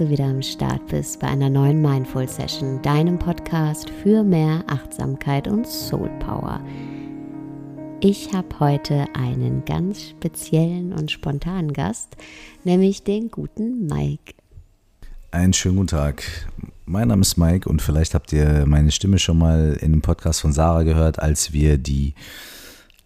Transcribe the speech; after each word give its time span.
du 0.00 0.08
wieder 0.08 0.24
am 0.24 0.40
Start 0.40 0.86
bist 0.86 1.20
bei 1.20 1.26
einer 1.26 1.50
neuen 1.50 1.82
Mindful 1.82 2.26
Session, 2.26 2.80
deinem 2.80 3.18
Podcast 3.18 3.90
für 4.02 4.22
mehr 4.22 4.64
Achtsamkeit 4.66 5.46
und 5.46 5.66
Soul 5.66 6.08
Power. 6.20 6.64
Ich 8.00 8.32
habe 8.32 8.48
heute 8.60 9.04
einen 9.12 9.62
ganz 9.66 10.00
speziellen 10.00 10.94
und 10.94 11.10
spontanen 11.10 11.74
Gast, 11.74 12.16
nämlich 12.64 13.04
den 13.04 13.30
guten 13.30 13.86
Mike. 13.88 14.32
Einen 15.32 15.52
schönen 15.52 15.76
guten 15.76 15.88
Tag. 15.88 16.22
Mein 16.86 17.08
Name 17.08 17.20
ist 17.20 17.36
Mike 17.36 17.68
und 17.68 17.82
vielleicht 17.82 18.14
habt 18.14 18.32
ihr 18.32 18.64
meine 18.66 18.92
Stimme 18.92 19.18
schon 19.18 19.36
mal 19.36 19.76
in 19.82 19.92
dem 19.92 20.00
Podcast 20.00 20.40
von 20.40 20.54
Sarah 20.54 20.84
gehört, 20.84 21.18
als 21.18 21.52
wir 21.52 21.76
die 21.76 22.14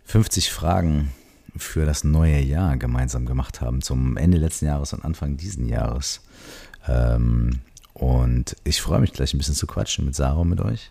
50 0.05 0.53
Fragen 0.53 1.11
für 1.57 1.87
das 1.87 2.05
neue 2.05 2.41
Jahr 2.41 2.77
gemeinsam 2.77 3.27
gemacht 3.27 3.61
haben, 3.61 3.83
zum 3.83 4.17
Ende 4.17 4.39
letzten 4.39 4.67
Jahres 4.67 4.93
und 4.93 5.05
Anfang 5.05 5.37
diesen 5.37 5.69
Jahres. 5.69 6.21
Ähm, 6.87 7.61
und 7.95 8.57
ich 8.65 8.83
freue 8.83 9.01
mich 9.01 9.13
gleich 9.13 9.35
ein 9.35 9.39
bisschen 9.39 9.55
zu 9.55 9.67
quatschen 9.67 10.05
mit 10.05 10.15
Sarah 10.15 10.41
und 10.41 10.49
mit 10.49 10.61
euch. 10.61 10.91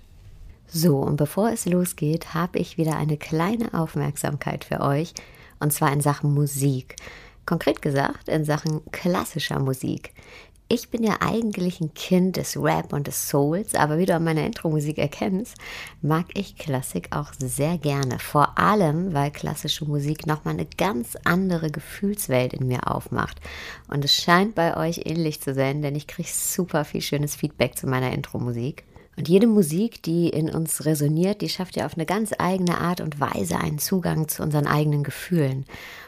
So, 0.68 0.98
und 0.98 1.18
bevor 1.18 1.52
es 1.52 1.66
losgeht, 1.66 2.34
habe 2.34 2.58
ich 2.58 2.78
wieder 2.78 2.98
eine 2.98 3.18
kleine 3.18 3.74
Aufmerksamkeit 3.74 4.64
für 4.64 4.80
euch, 4.82 5.14
und 5.60 5.72
zwar 5.72 5.92
in 5.94 6.02
Sachen 6.02 6.34
Musik. 6.34 6.96
Konkret 7.46 7.82
gesagt 7.82 8.30
in 8.30 8.46
Sachen 8.46 8.82
klassischer 8.92 9.60
Musik. 9.60 10.14
Ich 10.70 10.90
bin 10.90 11.04
ja 11.04 11.18
eigentlich 11.20 11.82
ein 11.82 11.94
Kind 11.94 12.38
des 12.38 12.58
Rap 12.58 12.94
und 12.94 13.06
des 13.06 13.30
Souls, 13.30 13.76
aber 13.76 13.98
wie 13.98 14.06
du 14.06 14.16
an 14.16 14.24
meiner 14.24 14.46
Intro-Musik 14.46 14.98
erkennst, 14.98 15.56
mag 16.02 16.26
ich 16.34 16.58
Klassik 16.58 17.10
auch 17.12 17.32
sehr 17.38 17.78
gerne. 17.78 18.18
Vor 18.18 18.58
allem, 18.58 19.14
weil 19.14 19.30
klassische 19.30 19.86
Musik 19.86 20.26
nochmal 20.26 20.56
eine 20.56 20.66
ganz 20.66 21.16
andere 21.26 21.70
Gefühlswelt 21.70 22.54
in 22.54 22.68
mir 22.68 22.90
aufmacht. 22.90 23.40
Und 23.88 24.04
es 24.04 24.16
scheint 24.16 24.56
bei 24.56 24.76
euch 24.76 25.02
ähnlich 25.06 25.42
zu 25.42 25.54
sein, 25.54 25.82
denn 25.82 25.96
ich 25.96 26.08
kriege 26.08 26.30
super 26.32 26.86
viel 26.86 27.02
schönes 27.02 27.36
Feedback 27.36 27.78
zu 27.78 27.86
meiner 27.86 28.12
Intro-Musik. 28.12 28.86
Und 29.16 29.30
jede 29.30 29.46
Musik, 29.46 30.02
die 30.02 30.30
in 30.30 30.50
uns 30.50 30.86
resoniert, 30.86 31.42
die 31.42 31.50
schafft 31.50 31.76
ja 31.76 31.86
auf 31.86 31.96
eine 31.96 32.06
ganz 32.08 32.32
eigene 32.40 32.80
Art 32.80 33.00
und 33.00 33.20
Weise 33.20 33.60
einen 33.60 33.78
Zugang 33.78 34.28
zu 34.28 34.42
unseren 34.42 34.66
eigenen 34.66 35.04
Gefühlen. 35.04 35.66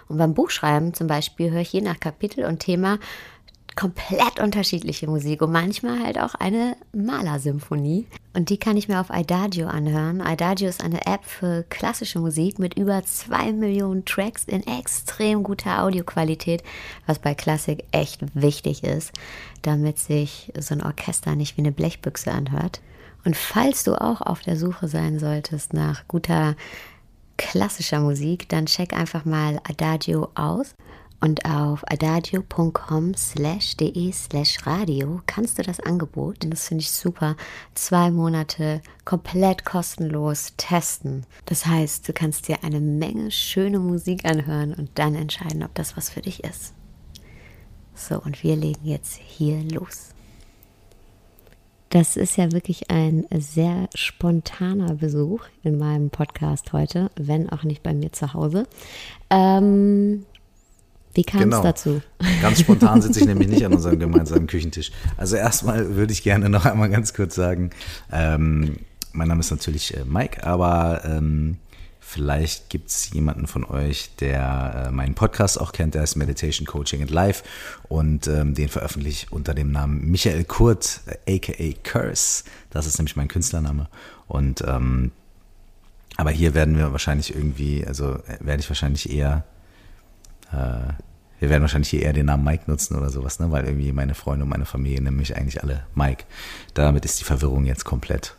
Und 0.08 0.18
beim 0.18 0.34
Buchschreiben 0.34 0.94
zum 0.94 1.08
Beispiel 1.08 1.52
höre 1.52 1.62
ich 1.62 1.74
je 1.74 1.82
nach 1.82 2.00
Kapitel 2.00 2.46
und 2.46 2.60
Thema 2.60 3.00
komplett 3.76 4.40
unterschiedliche 4.40 5.08
Musik 5.08 5.42
und 5.42 5.52
manchmal 5.52 6.00
halt 6.02 6.20
auch 6.20 6.36
eine 6.36 6.78
Malersymphonie. 6.94 8.08
Und 8.34 8.50
die 8.50 8.58
kann 8.58 8.78
ich 8.78 8.88
mir 8.88 9.02
auf 9.02 9.10
Idagio 9.10 9.68
anhören. 9.68 10.22
Idagio 10.26 10.70
ist 10.70 10.84
eine 10.84 11.06
App 11.06 11.26
für 11.26 11.64
klassische 11.70 12.20
Musik 12.20 12.58
mit 12.58 12.78
über 12.78 13.04
zwei 13.04 13.52
Millionen 13.52 14.06
Tracks 14.06 14.46
in 14.46 14.66
extrem 14.66 15.44
guter 15.44 15.84
Audioqualität, 15.84 16.64
was 17.06 17.20
bei 17.20 17.36
Klassik 17.36 17.84
echt 17.92 18.22
wichtig 18.34 18.84
ist, 18.84 19.12
damit 19.62 20.00
sich 20.00 20.54
so 20.58 20.74
ein 20.74 20.84
Orchester 20.84 21.36
nicht 21.36 21.58
wie 21.58 21.62
eine 21.62 21.72
Blechbüchse 21.72 22.32
anhört. 22.32 22.82
Und 23.26 23.36
falls 23.36 23.84
du 23.84 24.00
auch 24.00 24.22
auf 24.22 24.42
der 24.42 24.56
Suche 24.56 24.88
sein 24.88 25.20
solltest 25.20 25.74
nach 25.74 26.08
guter 26.08 26.56
klassischer 27.38 28.00
Musik, 28.00 28.50
dann 28.50 28.66
check 28.66 28.94
einfach 28.94 29.26
mal 29.26 29.60
Adagio 29.68 30.30
aus. 30.36 30.74
Und 31.22 31.46
auf 31.46 31.84
adagio.com 31.90 33.16
slash 33.16 33.78
de 33.78 34.12
slash 34.12 34.68
radio 34.68 35.22
kannst 35.26 35.58
du 35.58 35.64
das 35.64 35.80
Angebot, 35.80 36.38
das 36.48 36.68
finde 36.68 36.84
ich 36.84 36.92
super, 36.92 37.36
zwei 37.74 38.12
Monate 38.12 38.82
komplett 39.06 39.66
kostenlos 39.66 40.54
testen. 40.58 41.26
Das 41.46 41.66
heißt, 41.66 42.08
du 42.08 42.14
kannst 42.14 42.48
dir 42.48 42.64
eine 42.64 42.80
Menge 42.80 43.32
schöne 43.32 43.80
Musik 43.80 44.26
anhören 44.26 44.74
und 44.74 44.92
dann 44.96 45.16
entscheiden, 45.16 45.64
ob 45.64 45.74
das 45.74 45.98
was 45.98 46.10
für 46.10 46.22
dich 46.22 46.44
ist. 46.44 46.74
So, 47.96 48.22
und 48.22 48.44
wir 48.44 48.56
legen 48.56 48.86
jetzt 48.86 49.16
hier 49.16 49.64
los. 49.64 50.15
Das 51.90 52.18
ist 52.18 52.36
ja 52.38 52.52
wirklich 52.52 52.90
ein 52.90 53.26
sehr 53.38 53.88
spontaner 53.94 54.96
Besuch 54.96 55.44
in 55.64 55.78
meinem 55.78 56.10
Podcast 56.10 56.74
heute, 56.74 57.10
wenn 57.16 57.50
auch 57.50 57.64
nicht 57.64 57.84
bei 57.84 57.94
mir 57.94 58.12
zu 58.12 58.34
Hause. 58.34 58.68
Ähm, 59.30 60.26
wie 61.14 61.24
kam 61.24 61.40
es 61.40 61.46
genau. 61.46 61.64
dazu? 61.64 62.02
Ganz 62.42 62.60
spontan 62.60 63.02
sitze 63.02 63.22
ich 63.22 63.26
nämlich 63.26 63.48
nicht 63.48 63.66
an 63.66 63.74
unserem 63.74 64.00
gemeinsamen 64.00 64.48
Küchentisch. 64.48 64.92
Also 65.16 65.38
erstmal 65.38 65.96
würde 65.96 66.12
ich 66.12 66.24
gerne 66.24 66.50
noch 66.50 66.66
einmal 66.66 66.90
ganz 66.90 67.14
kurz 67.14 67.36
sagen, 67.36 67.70
ähm, 68.12 68.78
mein 69.14 69.30
Name 69.30 69.40
ist 69.40 69.52
natürlich 69.52 69.96
äh, 69.96 70.04
Mike, 70.04 70.46
aber 70.46 71.04
ähm, 71.06 71.58
vielleicht 72.06 72.70
gibt 72.70 72.90
es 72.90 73.12
jemanden 73.12 73.48
von 73.48 73.66
euch, 73.66 74.16
der 74.20 74.86
äh, 74.88 74.92
meinen 74.92 75.16
Podcast 75.16 75.60
auch 75.60 75.72
kennt, 75.72 75.96
der 75.96 76.04
ist 76.04 76.16
Meditation 76.16 76.68
Coaching 76.68 77.02
and 77.02 77.10
Life 77.10 77.44
und 77.90 78.28
ähm, 78.28 78.54
den 78.54 78.70
veröffentliche 78.70 79.26
ich 79.26 79.32
unter 79.32 79.54
dem 79.54 79.72
Namen 79.72 80.10
Michael 80.12 80.44
Kurt, 80.44 81.02
äh, 81.26 81.36
aka 81.36 81.80
Curse. 81.84 82.44
Das 82.70 82.86
ist 82.86 82.98
nämlich 82.98 83.16
mein 83.16 83.28
Künstlername. 83.28 83.88
Und 84.28 84.64
ähm, 84.68 85.12
aber 86.18 86.32
hier 86.32 86.54
werden 86.54 86.78
wir 86.78 86.92
wahrscheinlich 86.92 87.36
irgendwie, 87.36 87.86
also 87.86 88.14
äh, 88.28 88.38
werde 88.40 88.62
ich 88.62 88.70
wahrscheinlich 88.70 89.10
eher 89.10 89.44
äh, 90.52 90.94
wir 91.40 91.50
werden 91.50 91.64
wahrscheinlich 91.64 91.90
hier 91.90 92.02
eher 92.02 92.14
den 92.14 92.28
Namen 92.28 92.46
Mike 92.46 92.64
nutzen 92.68 92.96
oder 92.96 93.10
sowas, 93.10 93.40
ne? 93.40 93.52
weil 93.52 93.66
irgendwie 93.66 93.92
meine 93.92 94.16
Freunde 94.16 94.44
und 94.44 94.50
meine 94.50 94.66
Familie 94.66 95.02
nennen 95.02 95.18
mich 95.18 95.36
eigentlich 95.36 95.62
alle 95.62 95.86
Mike. 95.94 96.24
Damit 96.74 97.04
ist 97.04 97.20
die 97.20 97.26
Verwirrung 97.26 97.66
jetzt 97.66 97.84
komplett. 97.84 98.36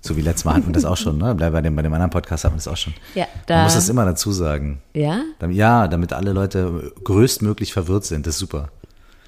So 0.00 0.16
wie 0.16 0.20
letztes 0.20 0.44
Mal 0.44 0.54
hatten 0.54 0.66
wir 0.66 0.72
das 0.72 0.84
auch 0.84 0.96
schon, 0.96 1.18
ne? 1.18 1.34
Bei 1.34 1.60
dem, 1.60 1.74
bei 1.74 1.82
dem 1.82 1.92
anderen 1.92 2.10
Podcast 2.10 2.44
hatten 2.44 2.54
wir 2.54 2.58
das 2.58 2.68
auch 2.68 2.76
schon. 2.76 2.94
Ja, 3.14 3.26
da, 3.46 3.56
Man 3.56 3.64
muss 3.64 3.74
das 3.74 3.88
immer 3.88 4.04
dazu 4.04 4.32
sagen. 4.32 4.80
Ja? 4.94 5.22
Ja, 5.50 5.88
damit 5.88 6.12
alle 6.12 6.32
Leute 6.32 6.92
größtmöglich 7.02 7.72
verwirrt 7.72 8.04
sind. 8.04 8.26
Das 8.26 8.34
ist 8.34 8.40
super. 8.40 8.68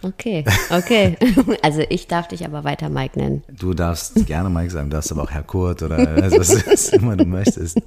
Okay, 0.02 0.44
okay. 0.70 1.16
Also 1.62 1.82
ich 1.88 2.06
darf 2.06 2.28
dich 2.28 2.44
aber 2.44 2.64
weiter 2.64 2.88
Mike 2.88 3.18
nennen. 3.18 3.42
Du 3.48 3.74
darfst 3.74 4.26
gerne 4.26 4.48
Mike 4.48 4.70
sagen, 4.70 4.88
du 4.88 4.96
darfst 4.96 5.12
aber 5.12 5.22
auch 5.22 5.30
Herr 5.30 5.42
Kurt 5.42 5.82
oder 5.82 5.98
also 5.98 6.38
was, 6.38 6.66
was 6.66 6.88
immer 6.90 7.16
du 7.16 7.26
möchtest. 7.26 7.78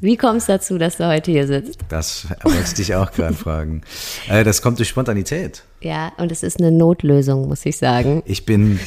Wie 0.00 0.16
kommst 0.16 0.48
du 0.48 0.52
dazu, 0.52 0.76
dass 0.76 0.96
du 0.98 1.06
heute 1.06 1.30
hier 1.30 1.46
sitzt? 1.46 1.78
Das 1.88 2.26
wollte 2.42 2.60
ich 2.62 2.74
dich 2.74 2.94
auch 2.94 3.10
gerade 3.12 3.34
fragen. 3.34 3.82
Äh, 4.28 4.44
das 4.44 4.60
kommt 4.60 4.78
durch 4.78 4.88
Spontanität. 4.88 5.62
Ja, 5.80 6.12
und 6.18 6.30
es 6.30 6.42
ist 6.42 6.58
eine 6.60 6.70
Notlösung, 6.70 7.48
muss 7.48 7.64
ich 7.64 7.76
sagen. 7.76 8.22
Ich 8.26 8.44
bin, 8.44 8.80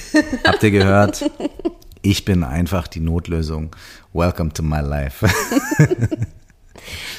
habt 0.43 0.61
ihr 0.63 0.71
gehört? 0.71 1.29
Ich 2.01 2.25
bin 2.25 2.43
einfach 2.43 2.87
die 2.87 2.99
Notlösung. 2.99 3.75
Welcome 4.13 4.53
to 4.53 4.63
my 4.63 4.81
life. 4.81 5.25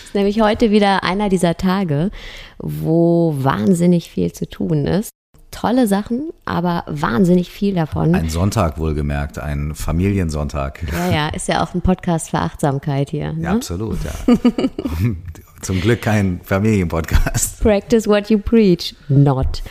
ist 0.04 0.14
nämlich 0.14 0.40
heute 0.40 0.70
wieder 0.70 1.02
einer 1.02 1.28
dieser 1.28 1.56
Tage, 1.56 2.10
wo 2.58 3.34
wahnsinnig 3.38 4.10
viel 4.10 4.32
zu 4.32 4.48
tun 4.48 4.86
ist 4.86 5.10
tolle 5.50 5.86
Sachen, 5.88 6.30
aber 6.44 6.84
wahnsinnig 6.86 7.50
viel 7.50 7.74
davon. 7.74 8.14
Ein 8.14 8.28
Sonntag 8.28 8.78
wohlgemerkt, 8.78 9.38
ein 9.38 9.74
Familiensonntag. 9.74 10.84
Ja, 10.92 11.10
ja, 11.10 11.28
ist 11.28 11.48
ja 11.48 11.64
auch 11.64 11.74
ein 11.74 11.80
Podcast 11.80 12.30
für 12.30 12.38
Achtsamkeit 12.38 13.10
hier. 13.10 13.32
Ne? 13.32 13.44
Ja, 13.44 13.54
absolut, 13.54 13.98
ja. 14.04 14.36
Zum 15.62 15.80
Glück 15.80 16.02
kein 16.02 16.40
Familienpodcast. 16.44 17.60
Practice 17.60 18.06
what 18.06 18.30
you 18.30 18.38
preach, 18.38 18.94
not. 19.08 19.62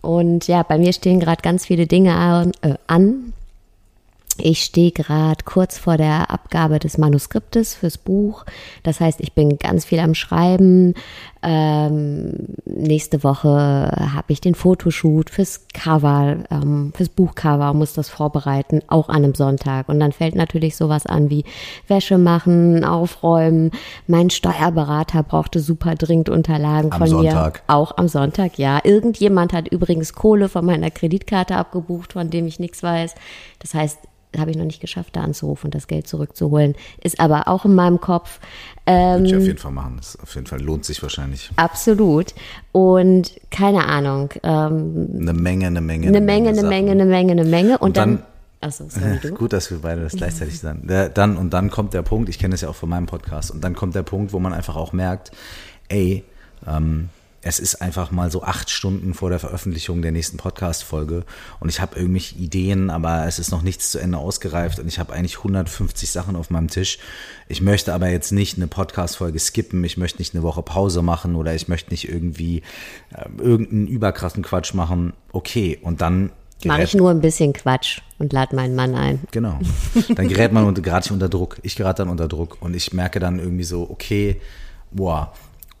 Und 0.00 0.48
ja, 0.48 0.62
bei 0.62 0.78
mir 0.78 0.94
stehen 0.94 1.20
gerade 1.20 1.42
ganz 1.42 1.66
viele 1.66 1.86
Dinge 1.86 2.14
an, 2.14 2.52
äh, 2.62 2.76
an 2.86 3.34
ich 4.42 4.62
stehe 4.62 4.92
gerade 4.92 5.44
kurz 5.44 5.78
vor 5.78 5.96
der 5.96 6.30
Abgabe 6.30 6.78
des 6.78 6.98
Manuskriptes 6.98 7.74
fürs 7.74 7.98
Buch. 7.98 8.44
Das 8.82 9.00
heißt, 9.00 9.20
ich 9.20 9.32
bin 9.34 9.58
ganz 9.58 9.84
viel 9.84 10.00
am 10.00 10.14
Schreiben. 10.14 10.94
Ähm, 11.42 12.48
nächste 12.66 13.24
Woche 13.24 13.48
habe 13.48 14.32
ich 14.32 14.42
den 14.42 14.54
Fotoshoot 14.54 15.30
fürs 15.30 15.66
Cover, 15.72 16.36
ähm, 16.50 16.92
fürs 16.94 17.08
Buchcover, 17.08 17.72
muss 17.72 17.94
das 17.94 18.10
vorbereiten, 18.10 18.80
auch 18.88 19.08
an 19.08 19.24
einem 19.24 19.34
Sonntag. 19.34 19.88
Und 19.88 20.00
dann 20.00 20.12
fällt 20.12 20.34
natürlich 20.34 20.76
sowas 20.76 21.06
an 21.06 21.30
wie 21.30 21.44
Wäsche 21.88 22.18
machen, 22.18 22.84
aufräumen. 22.84 23.70
Mein 24.06 24.28
Steuerberater 24.28 25.22
brauchte 25.22 25.60
super 25.60 25.94
dringend 25.94 26.28
Unterlagen 26.28 26.92
am 26.92 26.98
von 26.98 27.08
Sonntag. 27.08 27.62
mir. 27.66 27.74
Auch 27.74 27.96
am 27.96 28.08
Sonntag, 28.08 28.58
ja. 28.58 28.80
Irgendjemand 28.84 29.54
hat 29.54 29.68
übrigens 29.68 30.12
Kohle 30.12 30.48
von 30.50 30.66
meiner 30.66 30.90
Kreditkarte 30.90 31.56
abgebucht, 31.56 32.12
von 32.12 32.28
dem 32.28 32.46
ich 32.46 32.60
nichts 32.60 32.82
weiß. 32.82 33.14
Das 33.60 33.72
heißt, 33.72 33.98
habe 34.38 34.50
ich 34.50 34.56
noch 34.56 34.64
nicht 34.64 34.80
geschafft, 34.80 35.16
da 35.16 35.22
anzurufen 35.22 35.66
und 35.66 35.74
das 35.74 35.86
Geld 35.86 36.06
zurückzuholen. 36.06 36.74
Ist 37.02 37.20
aber 37.20 37.48
auch 37.48 37.64
in 37.64 37.74
meinem 37.74 38.00
Kopf. 38.00 38.40
Ähm, 38.86 39.20
Würde 39.20 39.26
ich 39.26 39.36
auf 39.36 39.42
jeden 39.42 39.58
Fall 39.58 39.72
machen. 39.72 39.96
Das 39.96 40.18
auf 40.20 40.34
jeden 40.34 40.46
Fall 40.46 40.60
lohnt 40.60 40.84
sich 40.84 41.02
wahrscheinlich. 41.02 41.50
Absolut. 41.56 42.34
Und 42.72 43.32
keine 43.50 43.86
Ahnung. 43.86 44.30
Ähm, 44.42 45.08
eine 45.20 45.32
Menge, 45.32 45.66
eine 45.66 45.80
Menge. 45.80 46.08
Eine 46.08 46.20
Menge, 46.20 46.50
eine 46.50 46.62
Menge, 46.62 46.90
eine 46.92 47.04
Menge, 47.06 47.32
eine 47.32 47.44
Menge. 47.44 47.78
Und, 47.78 47.88
und 47.88 47.96
dann, 47.96 48.16
dann 48.16 48.26
Achso, 48.60 48.88
sorry, 48.88 49.18
du? 49.22 49.32
Gut, 49.32 49.52
dass 49.52 49.70
wir 49.70 49.78
beide 49.78 50.02
das 50.02 50.12
gleichzeitig 50.12 50.58
sagen. 50.58 50.86
Dann, 51.14 51.36
und 51.36 51.50
dann 51.50 51.70
kommt 51.70 51.94
der 51.94 52.02
Punkt, 52.02 52.28
ich 52.28 52.38
kenne 52.38 52.52
das 52.52 52.60
ja 52.60 52.68
auch 52.68 52.74
von 52.76 52.88
meinem 52.88 53.06
Podcast, 53.06 53.50
und 53.50 53.64
dann 53.64 53.74
kommt 53.74 53.94
der 53.94 54.02
Punkt, 54.02 54.32
wo 54.32 54.38
man 54.38 54.52
einfach 54.52 54.76
auch 54.76 54.92
merkt, 54.92 55.32
ey, 55.88 56.24
ähm, 56.66 57.08
es 57.42 57.58
ist 57.58 57.76
einfach 57.76 58.10
mal 58.10 58.30
so 58.30 58.42
acht 58.42 58.68
Stunden 58.70 59.14
vor 59.14 59.30
der 59.30 59.38
Veröffentlichung 59.38 60.02
der 60.02 60.12
nächsten 60.12 60.36
Podcast-Folge 60.36 61.24
und 61.58 61.68
ich 61.68 61.80
habe 61.80 61.98
irgendwie 61.98 62.36
Ideen, 62.36 62.90
aber 62.90 63.26
es 63.26 63.38
ist 63.38 63.50
noch 63.50 63.62
nichts 63.62 63.90
zu 63.90 63.98
Ende 63.98 64.18
ausgereift 64.18 64.78
und 64.78 64.88
ich 64.88 64.98
habe 64.98 65.12
eigentlich 65.14 65.38
150 65.38 66.10
Sachen 66.10 66.36
auf 66.36 66.50
meinem 66.50 66.68
Tisch. 66.68 66.98
Ich 67.48 67.62
möchte 67.62 67.94
aber 67.94 68.08
jetzt 68.08 68.32
nicht 68.32 68.58
eine 68.58 68.66
Podcast-Folge 68.66 69.38
skippen, 69.38 69.82
ich 69.84 69.96
möchte 69.96 70.18
nicht 70.18 70.34
eine 70.34 70.42
Woche 70.42 70.62
Pause 70.62 71.00
machen 71.00 71.34
oder 71.34 71.54
ich 71.54 71.66
möchte 71.66 71.90
nicht 71.90 72.08
irgendwie 72.08 72.62
äh, 73.14 73.24
irgendeinen 73.38 73.86
überkrassen 73.86 74.42
Quatsch 74.42 74.74
machen. 74.74 75.14
Okay, 75.32 75.78
und 75.80 76.00
dann 76.02 76.30
Mache 76.62 76.82
ich 76.82 76.94
nur 76.94 77.10
ein 77.10 77.22
bisschen 77.22 77.54
Quatsch 77.54 78.02
und 78.18 78.34
lade 78.34 78.54
meinen 78.54 78.74
Mann 78.74 78.94
ein. 78.94 79.20
Genau. 79.30 79.58
Dann 80.14 80.28
gerät 80.28 80.52
man 80.52 80.64
unter, 80.64 80.82
gerate 80.82 81.06
ich 81.06 81.12
unter 81.12 81.30
Druck. 81.30 81.56
Ich 81.62 81.74
gerate 81.74 82.02
dann 82.02 82.10
unter 82.10 82.28
Druck 82.28 82.58
und 82.60 82.76
ich 82.76 82.92
merke 82.92 83.18
dann 83.18 83.38
irgendwie 83.38 83.64
so, 83.64 83.88
okay, 83.88 84.38
boah, 84.90 85.32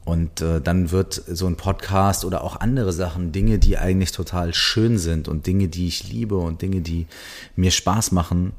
und 0.04 0.40
äh, 0.40 0.60
dann 0.60 0.90
wird 0.90 1.22
so 1.28 1.46
ein 1.46 1.56
Podcast 1.56 2.24
oder 2.24 2.42
auch 2.42 2.56
andere 2.56 2.92
Sachen, 2.92 3.32
Dinge, 3.32 3.58
die 3.58 3.78
eigentlich 3.78 4.12
total 4.12 4.54
schön 4.54 4.98
sind 4.98 5.28
und 5.28 5.46
Dinge, 5.46 5.68
die 5.68 5.86
ich 5.86 6.08
liebe 6.08 6.36
und 6.36 6.62
Dinge, 6.62 6.80
die 6.80 7.06
mir 7.54 7.70
Spaß 7.70 8.12
machen, 8.12 8.52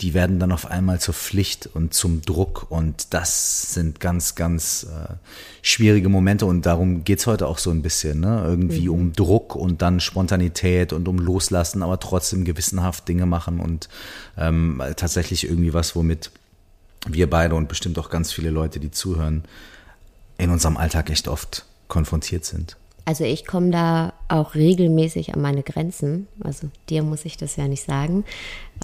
die 0.00 0.12
werden 0.12 0.40
dann 0.40 0.50
auf 0.50 0.66
einmal 0.66 1.00
zur 1.00 1.14
Pflicht 1.14 1.68
und 1.72 1.94
zum 1.94 2.22
Druck. 2.22 2.66
Und 2.68 3.14
das 3.14 3.74
sind 3.74 4.00
ganz, 4.00 4.34
ganz 4.34 4.84
äh, 4.84 5.14
schwierige 5.62 6.08
Momente. 6.08 6.46
Und 6.46 6.66
darum 6.66 7.04
geht's 7.04 7.26
heute 7.26 7.46
auch 7.46 7.58
so 7.58 7.70
ein 7.70 7.82
bisschen. 7.82 8.20
Ne? 8.20 8.42
Irgendwie 8.44 8.88
mhm. 8.88 8.94
um 8.94 9.12
Druck 9.12 9.54
und 9.54 9.82
dann 9.82 10.00
Spontanität 10.00 10.92
und 10.92 11.06
um 11.06 11.18
Loslassen, 11.18 11.82
aber 11.82 12.00
trotzdem 12.00 12.44
gewissenhaft 12.44 13.06
Dinge 13.06 13.26
machen 13.26 13.60
und 13.60 13.88
ähm, 14.36 14.82
tatsächlich 14.96 15.48
irgendwie 15.48 15.74
was, 15.74 15.94
womit 15.94 16.32
wir 17.06 17.30
beide 17.30 17.54
und 17.54 17.68
bestimmt 17.68 17.98
auch 17.98 18.10
ganz 18.10 18.32
viele 18.32 18.50
Leute, 18.50 18.80
die 18.80 18.90
zuhören, 18.90 19.44
in 20.44 20.50
unserem 20.50 20.76
Alltag 20.76 21.10
echt 21.10 21.28
oft 21.28 21.64
konfrontiert 21.88 22.44
sind. 22.44 22.76
Also 23.06 23.24
ich 23.24 23.44
komme 23.44 23.70
da 23.70 24.14
auch 24.28 24.54
regelmäßig 24.54 25.34
an 25.34 25.42
meine 25.42 25.62
Grenzen. 25.62 26.26
Also 26.42 26.68
dir 26.88 27.02
muss 27.02 27.24
ich 27.24 27.36
das 27.36 27.56
ja 27.56 27.68
nicht 27.68 27.84
sagen. 27.84 28.24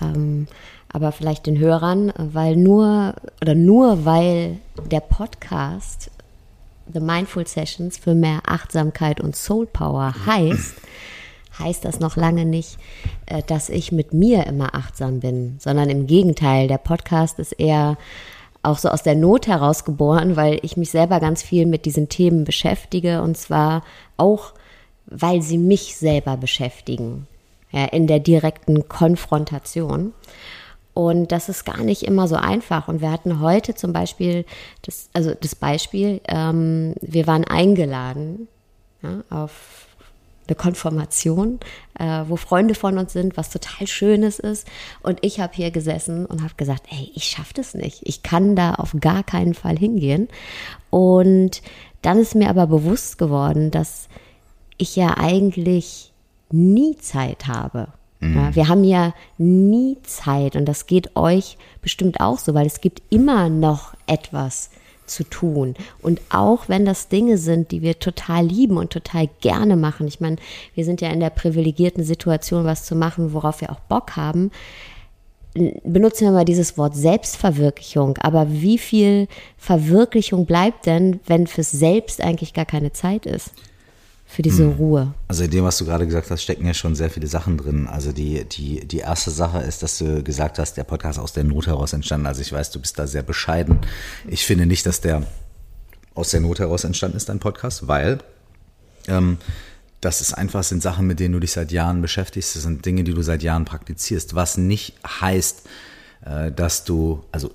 Ähm, 0.02 0.46
aber 0.92 1.12
vielleicht 1.12 1.46
den 1.46 1.58
Hörern, 1.58 2.12
weil 2.16 2.56
nur 2.56 3.14
oder 3.40 3.54
nur 3.54 4.04
weil 4.04 4.58
der 4.90 5.00
Podcast 5.00 6.10
The 6.92 7.00
Mindful 7.00 7.46
Sessions 7.46 7.96
für 7.96 8.14
mehr 8.14 8.40
Achtsamkeit 8.46 9.20
und 9.20 9.36
Soul 9.36 9.66
Power 9.66 10.14
heißt, 10.26 10.74
heißt 11.58 11.84
das 11.84 12.00
noch 12.00 12.16
lange 12.16 12.44
nicht, 12.44 12.78
äh, 13.26 13.42
dass 13.46 13.68
ich 13.68 13.92
mit 13.92 14.12
mir 14.12 14.46
immer 14.46 14.74
achtsam 14.74 15.20
bin, 15.20 15.56
sondern 15.60 15.88
im 15.88 16.06
Gegenteil, 16.06 16.68
der 16.68 16.78
Podcast 16.78 17.38
ist 17.38 17.52
eher 17.52 17.96
auch 18.62 18.78
so 18.78 18.88
aus 18.88 19.02
der 19.02 19.14
Not 19.14 19.46
heraus 19.46 19.84
geboren, 19.84 20.36
weil 20.36 20.58
ich 20.62 20.76
mich 20.76 20.90
selber 20.90 21.20
ganz 21.20 21.42
viel 21.42 21.66
mit 21.66 21.86
diesen 21.86 22.08
Themen 22.08 22.44
beschäftige 22.44 23.22
und 23.22 23.36
zwar 23.36 23.82
auch, 24.16 24.52
weil 25.06 25.42
sie 25.42 25.58
mich 25.58 25.96
selber 25.96 26.36
beschäftigen, 26.36 27.26
ja, 27.72 27.86
in 27.86 28.06
der 28.06 28.20
direkten 28.20 28.88
Konfrontation. 28.88 30.12
Und 30.92 31.32
das 31.32 31.48
ist 31.48 31.64
gar 31.64 31.82
nicht 31.82 32.02
immer 32.02 32.28
so 32.28 32.34
einfach. 32.34 32.88
Und 32.88 33.00
wir 33.00 33.10
hatten 33.10 33.40
heute 33.40 33.74
zum 33.74 33.92
Beispiel, 33.92 34.44
das, 34.82 35.08
also 35.12 35.32
das 35.40 35.54
Beispiel, 35.54 36.20
ähm, 36.28 36.94
wir 37.00 37.26
waren 37.26 37.44
eingeladen 37.44 38.48
ja, 39.02 39.22
auf 39.30 39.86
eine 40.46 40.56
Konformation, 40.56 41.60
äh, 41.98 42.24
wo 42.26 42.36
Freunde 42.36 42.74
von 42.74 42.98
uns 42.98 43.12
sind, 43.12 43.36
was 43.36 43.50
total 43.50 43.86
Schönes 43.86 44.38
ist. 44.38 44.66
Und 45.02 45.18
ich 45.22 45.40
habe 45.40 45.54
hier 45.54 45.70
gesessen 45.70 46.26
und 46.26 46.42
habe 46.42 46.54
gesagt, 46.56 46.84
ey, 46.90 47.10
ich 47.14 47.24
schaffe 47.24 47.54
das 47.54 47.74
nicht. 47.74 48.00
Ich 48.04 48.22
kann 48.22 48.56
da 48.56 48.74
auf 48.74 48.94
gar 49.00 49.22
keinen 49.22 49.54
Fall 49.54 49.78
hingehen. 49.78 50.28
Und 50.90 51.62
dann 52.02 52.18
ist 52.18 52.34
mir 52.34 52.50
aber 52.50 52.66
bewusst 52.66 53.18
geworden, 53.18 53.70
dass 53.70 54.08
ich 54.76 54.96
ja 54.96 55.16
eigentlich 55.18 56.12
nie 56.50 56.96
Zeit 56.96 57.46
habe. 57.46 57.88
Mhm. 58.20 58.36
Ja, 58.36 58.54
wir 58.54 58.68
haben 58.68 58.84
ja 58.84 59.14
nie 59.38 59.96
Zeit 60.02 60.56
und 60.56 60.66
das 60.66 60.86
geht 60.86 61.16
euch 61.16 61.56
bestimmt 61.82 62.20
auch 62.20 62.38
so, 62.38 62.54
weil 62.54 62.66
es 62.66 62.80
gibt 62.80 63.02
immer 63.10 63.48
noch 63.48 63.94
etwas, 64.06 64.70
zu 65.10 65.24
tun. 65.24 65.74
Und 66.00 66.20
auch 66.30 66.68
wenn 66.68 66.84
das 66.84 67.08
Dinge 67.08 67.36
sind, 67.36 67.70
die 67.70 67.82
wir 67.82 67.98
total 67.98 68.46
lieben 68.46 68.78
und 68.78 68.90
total 68.90 69.28
gerne 69.40 69.76
machen, 69.76 70.06
ich 70.06 70.20
meine, 70.20 70.36
wir 70.74 70.84
sind 70.84 71.00
ja 71.00 71.10
in 71.10 71.20
der 71.20 71.30
privilegierten 71.30 72.04
Situation, 72.04 72.64
was 72.64 72.84
zu 72.84 72.94
machen, 72.94 73.32
worauf 73.32 73.60
wir 73.60 73.70
auch 73.70 73.80
Bock 73.80 74.16
haben, 74.16 74.50
benutzen 75.84 76.26
wir 76.26 76.32
mal 76.32 76.44
dieses 76.44 76.78
Wort 76.78 76.94
Selbstverwirklichung. 76.94 78.16
Aber 78.18 78.50
wie 78.50 78.78
viel 78.78 79.26
Verwirklichung 79.56 80.46
bleibt 80.46 80.86
denn, 80.86 81.20
wenn 81.26 81.46
fürs 81.46 81.72
Selbst 81.72 82.20
eigentlich 82.20 82.54
gar 82.54 82.66
keine 82.66 82.92
Zeit 82.92 83.26
ist? 83.26 83.50
Für 84.30 84.42
diese 84.42 84.62
hm. 84.62 84.72
Ruhe. 84.72 85.14
Also 85.26 85.42
in 85.42 85.50
dem, 85.50 85.64
was 85.64 85.76
du 85.78 85.84
gerade 85.84 86.06
gesagt 86.06 86.30
hast, 86.30 86.42
stecken 86.42 86.64
ja 86.64 86.72
schon 86.72 86.94
sehr 86.94 87.10
viele 87.10 87.26
Sachen 87.26 87.58
drin. 87.58 87.88
Also 87.88 88.12
die, 88.12 88.44
die, 88.44 88.86
die 88.86 88.98
erste 88.98 89.32
Sache 89.32 89.58
ist, 89.58 89.82
dass 89.82 89.98
du 89.98 90.22
gesagt 90.22 90.60
hast, 90.60 90.76
der 90.76 90.84
Podcast 90.84 91.18
aus 91.18 91.32
der 91.32 91.42
Not 91.42 91.66
heraus 91.66 91.92
entstanden. 91.92 92.26
Also 92.26 92.40
ich 92.40 92.52
weiß, 92.52 92.70
du 92.70 92.80
bist 92.80 92.96
da 92.98 93.08
sehr 93.08 93.24
bescheiden. 93.24 93.80
Ich 94.28 94.46
finde 94.46 94.66
nicht, 94.66 94.86
dass 94.86 95.00
der 95.00 95.26
aus 96.14 96.30
der 96.30 96.40
Not 96.40 96.60
heraus 96.60 96.84
entstanden 96.84 97.16
ist, 97.16 97.28
dein 97.28 97.40
Podcast, 97.40 97.88
weil 97.88 98.18
ähm, 99.08 99.38
das 100.00 100.20
ist 100.20 100.32
einfach, 100.34 100.62
sind 100.62 100.80
Sachen, 100.80 101.08
mit 101.08 101.18
denen 101.18 101.34
du 101.34 101.40
dich 101.40 101.50
seit 101.50 101.72
Jahren 101.72 102.00
beschäftigst. 102.00 102.54
Das 102.54 102.62
sind 102.62 102.86
Dinge, 102.86 103.02
die 103.02 103.14
du 103.14 103.22
seit 103.22 103.42
Jahren 103.42 103.64
praktizierst. 103.64 104.36
Was 104.36 104.56
nicht 104.56 104.94
heißt, 105.04 105.62
dass 106.22 106.84
du, 106.84 107.24
also 107.32 107.50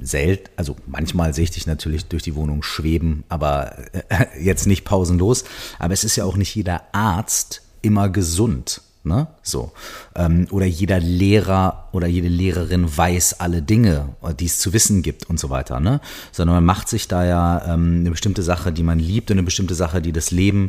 selten, 0.00 0.50
also 0.56 0.76
manchmal 0.86 1.34
sehe 1.34 1.44
ich 1.44 1.50
dich 1.50 1.66
natürlich 1.66 2.06
durch 2.06 2.22
die 2.22 2.34
Wohnung 2.34 2.62
schweben, 2.62 3.24
aber 3.28 3.76
äh, 4.08 4.26
jetzt 4.40 4.66
nicht 4.66 4.84
pausenlos. 4.84 5.44
Aber 5.78 5.94
es 5.94 6.04
ist 6.04 6.16
ja 6.16 6.24
auch 6.24 6.36
nicht 6.36 6.54
jeder 6.54 6.82
Arzt 6.92 7.62
immer 7.82 8.08
gesund. 8.08 8.82
Ne? 9.02 9.28
So. 9.42 9.72
Ähm, 10.14 10.46
oder 10.50 10.66
jeder 10.66 11.00
Lehrer 11.00 11.88
oder 11.92 12.06
jede 12.06 12.28
Lehrerin 12.28 12.84
weiß 12.94 13.40
alle 13.40 13.62
Dinge, 13.62 14.10
die 14.38 14.44
es 14.44 14.58
zu 14.58 14.74
wissen 14.74 15.02
gibt 15.02 15.30
und 15.30 15.40
so 15.40 15.48
weiter. 15.48 15.80
Ne? 15.80 16.00
Sondern 16.32 16.56
man 16.56 16.64
macht 16.66 16.88
sich 16.88 17.08
da 17.08 17.24
ja 17.24 17.74
ähm, 17.74 18.00
eine 18.00 18.10
bestimmte 18.10 18.42
Sache, 18.42 18.72
die 18.72 18.82
man 18.82 18.98
liebt 18.98 19.30
und 19.30 19.38
eine 19.38 19.42
bestimmte 19.42 19.74
Sache, 19.74 20.02
die 20.02 20.12
das 20.12 20.30
Leben 20.30 20.68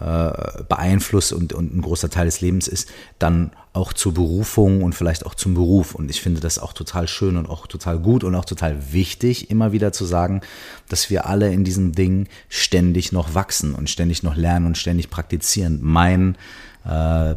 äh, 0.00 0.62
beeinflusst 0.68 1.32
und, 1.32 1.52
und 1.52 1.74
ein 1.74 1.82
großer 1.82 2.10
Teil 2.10 2.26
des 2.26 2.40
Lebens 2.40 2.66
ist, 2.66 2.88
dann 3.20 3.52
auch 3.72 3.92
zur 3.92 4.12
Berufung 4.12 4.82
und 4.82 4.96
vielleicht 4.96 5.24
auch 5.24 5.36
zum 5.36 5.54
Beruf. 5.54 5.94
Und 5.94 6.10
ich 6.10 6.20
finde 6.20 6.40
das 6.40 6.58
auch 6.58 6.72
total 6.72 7.06
schön 7.06 7.36
und 7.36 7.48
auch 7.48 7.68
total 7.68 8.00
gut 8.00 8.24
und 8.24 8.34
auch 8.34 8.44
total 8.44 8.92
wichtig, 8.92 9.50
immer 9.50 9.70
wieder 9.70 9.92
zu 9.92 10.04
sagen, 10.04 10.40
dass 10.88 11.10
wir 11.10 11.26
alle 11.26 11.52
in 11.52 11.62
diesem 11.62 11.92
Ding 11.92 12.26
ständig 12.48 13.12
noch 13.12 13.34
wachsen 13.34 13.74
und 13.74 13.88
ständig 13.88 14.24
noch 14.24 14.34
lernen 14.34 14.66
und 14.66 14.78
ständig 14.78 15.10
praktizieren. 15.10 15.78
Mein 15.80 16.36
äh, 16.84 17.34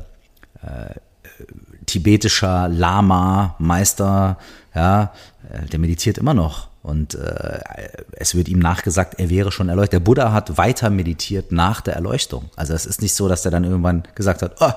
äh, 0.64 0.96
tibetischer 1.86 2.70
Lama-Meister, 2.70 4.38
ja, 4.74 5.14
äh, 5.52 5.66
der 5.68 5.80
meditiert 5.80 6.18
immer 6.18 6.34
noch. 6.34 6.70
Und 6.84 7.14
äh, 7.16 7.60
es 8.14 8.34
wird 8.34 8.50
ihm 8.50 8.60
nachgesagt, 8.60 9.20
er 9.20 9.30
wäre 9.30 9.52
schon 9.52 9.70
erleuchtet. 9.70 9.94
Der 9.94 10.00
Buddha 10.00 10.32
hat 10.32 10.58
weiter 10.58 10.90
meditiert 10.90 11.52
nach 11.52 11.82
der 11.82 11.96
Erleuchtung. 11.96 12.50
Also 12.56 12.74
es 12.74 12.86
ist 12.86 13.02
nicht 13.02 13.14
so, 13.14 13.28
dass 13.28 13.46
er 13.46 13.52
dann 13.52 13.64
irgendwann 13.64 14.04
gesagt 14.16 14.42
hat, 14.42 14.56
oh, 14.62 14.72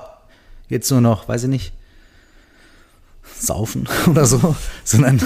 jetzt 0.67 0.91
nur 0.91 1.01
noch, 1.01 1.27
weiß 1.27 1.43
ich 1.43 1.49
nicht, 1.49 1.73
saufen 3.37 3.87
oder 4.07 4.25
so, 4.25 4.55
sondern 4.83 5.21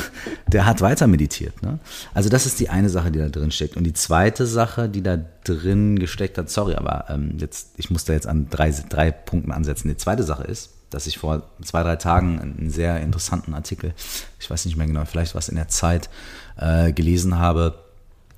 der 0.47 0.65
hat 0.65 0.81
weiter 0.81 1.07
meditiert. 1.07 1.61
Ne? 1.61 1.79
Also 2.13 2.29
das 2.29 2.45
ist 2.45 2.59
die 2.59 2.69
eine 2.69 2.89
Sache, 2.89 3.11
die 3.11 3.19
da 3.19 3.29
drin 3.29 3.51
steckt. 3.51 3.77
Und 3.77 3.83
die 3.83 3.93
zweite 3.93 4.45
Sache, 4.45 4.89
die 4.89 5.03
da 5.03 5.17
drin 5.43 5.99
gesteckt 5.99 6.37
hat, 6.37 6.49
sorry, 6.49 6.75
aber 6.75 7.05
ähm, 7.09 7.35
jetzt, 7.37 7.69
ich 7.77 7.89
muss 7.89 8.05
da 8.05 8.13
jetzt 8.13 8.27
an 8.27 8.49
drei, 8.49 8.71
drei 8.71 9.11
Punkten 9.11 9.51
ansetzen. 9.51 9.87
Die 9.87 9.97
zweite 9.97 10.23
Sache 10.23 10.43
ist, 10.43 10.71
dass 10.89 11.07
ich 11.07 11.17
vor 11.19 11.43
zwei, 11.63 11.83
drei 11.83 11.95
Tagen 11.97 12.39
einen 12.39 12.69
sehr 12.69 12.99
interessanten 13.01 13.53
Artikel, 13.53 13.93
ich 14.39 14.49
weiß 14.49 14.65
nicht 14.65 14.75
mehr 14.75 14.87
genau, 14.87 15.05
vielleicht 15.05 15.35
was 15.35 15.49
in 15.49 15.55
der 15.55 15.67
Zeit, 15.67 16.09
äh, 16.57 16.91
gelesen 16.91 17.37
habe, 17.37 17.83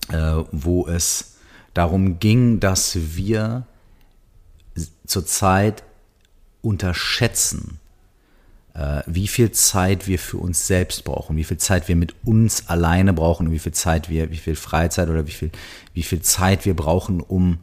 äh, 0.10 0.44
wo 0.52 0.88
es 0.88 1.36
darum 1.74 2.20
ging, 2.20 2.60
dass 2.60 2.98
wir 3.16 3.66
zurzeit 5.06 5.84
unterschätzen, 6.62 7.80
wie 9.06 9.28
viel 9.28 9.52
Zeit 9.52 10.08
wir 10.08 10.18
für 10.18 10.38
uns 10.38 10.66
selbst 10.66 11.04
brauchen, 11.04 11.36
wie 11.36 11.44
viel 11.44 11.58
Zeit 11.58 11.88
wir 11.88 11.96
mit 11.96 12.16
uns 12.24 12.70
alleine 12.70 13.14
brauchen 13.14 13.48
und 13.48 13.54
wie 13.54 13.60
viel 13.60 13.74
Zeit 13.74 14.10
wir, 14.10 14.32
wie 14.32 14.38
viel 14.38 14.56
Freizeit 14.56 15.10
oder 15.10 15.28
wie 15.28 15.32
viel, 15.32 15.52
wie 15.94 16.04
viel 16.04 16.22
Zeit 16.22 16.66
wir 16.66 16.74
brauchen, 16.74 17.20
um 17.20 17.60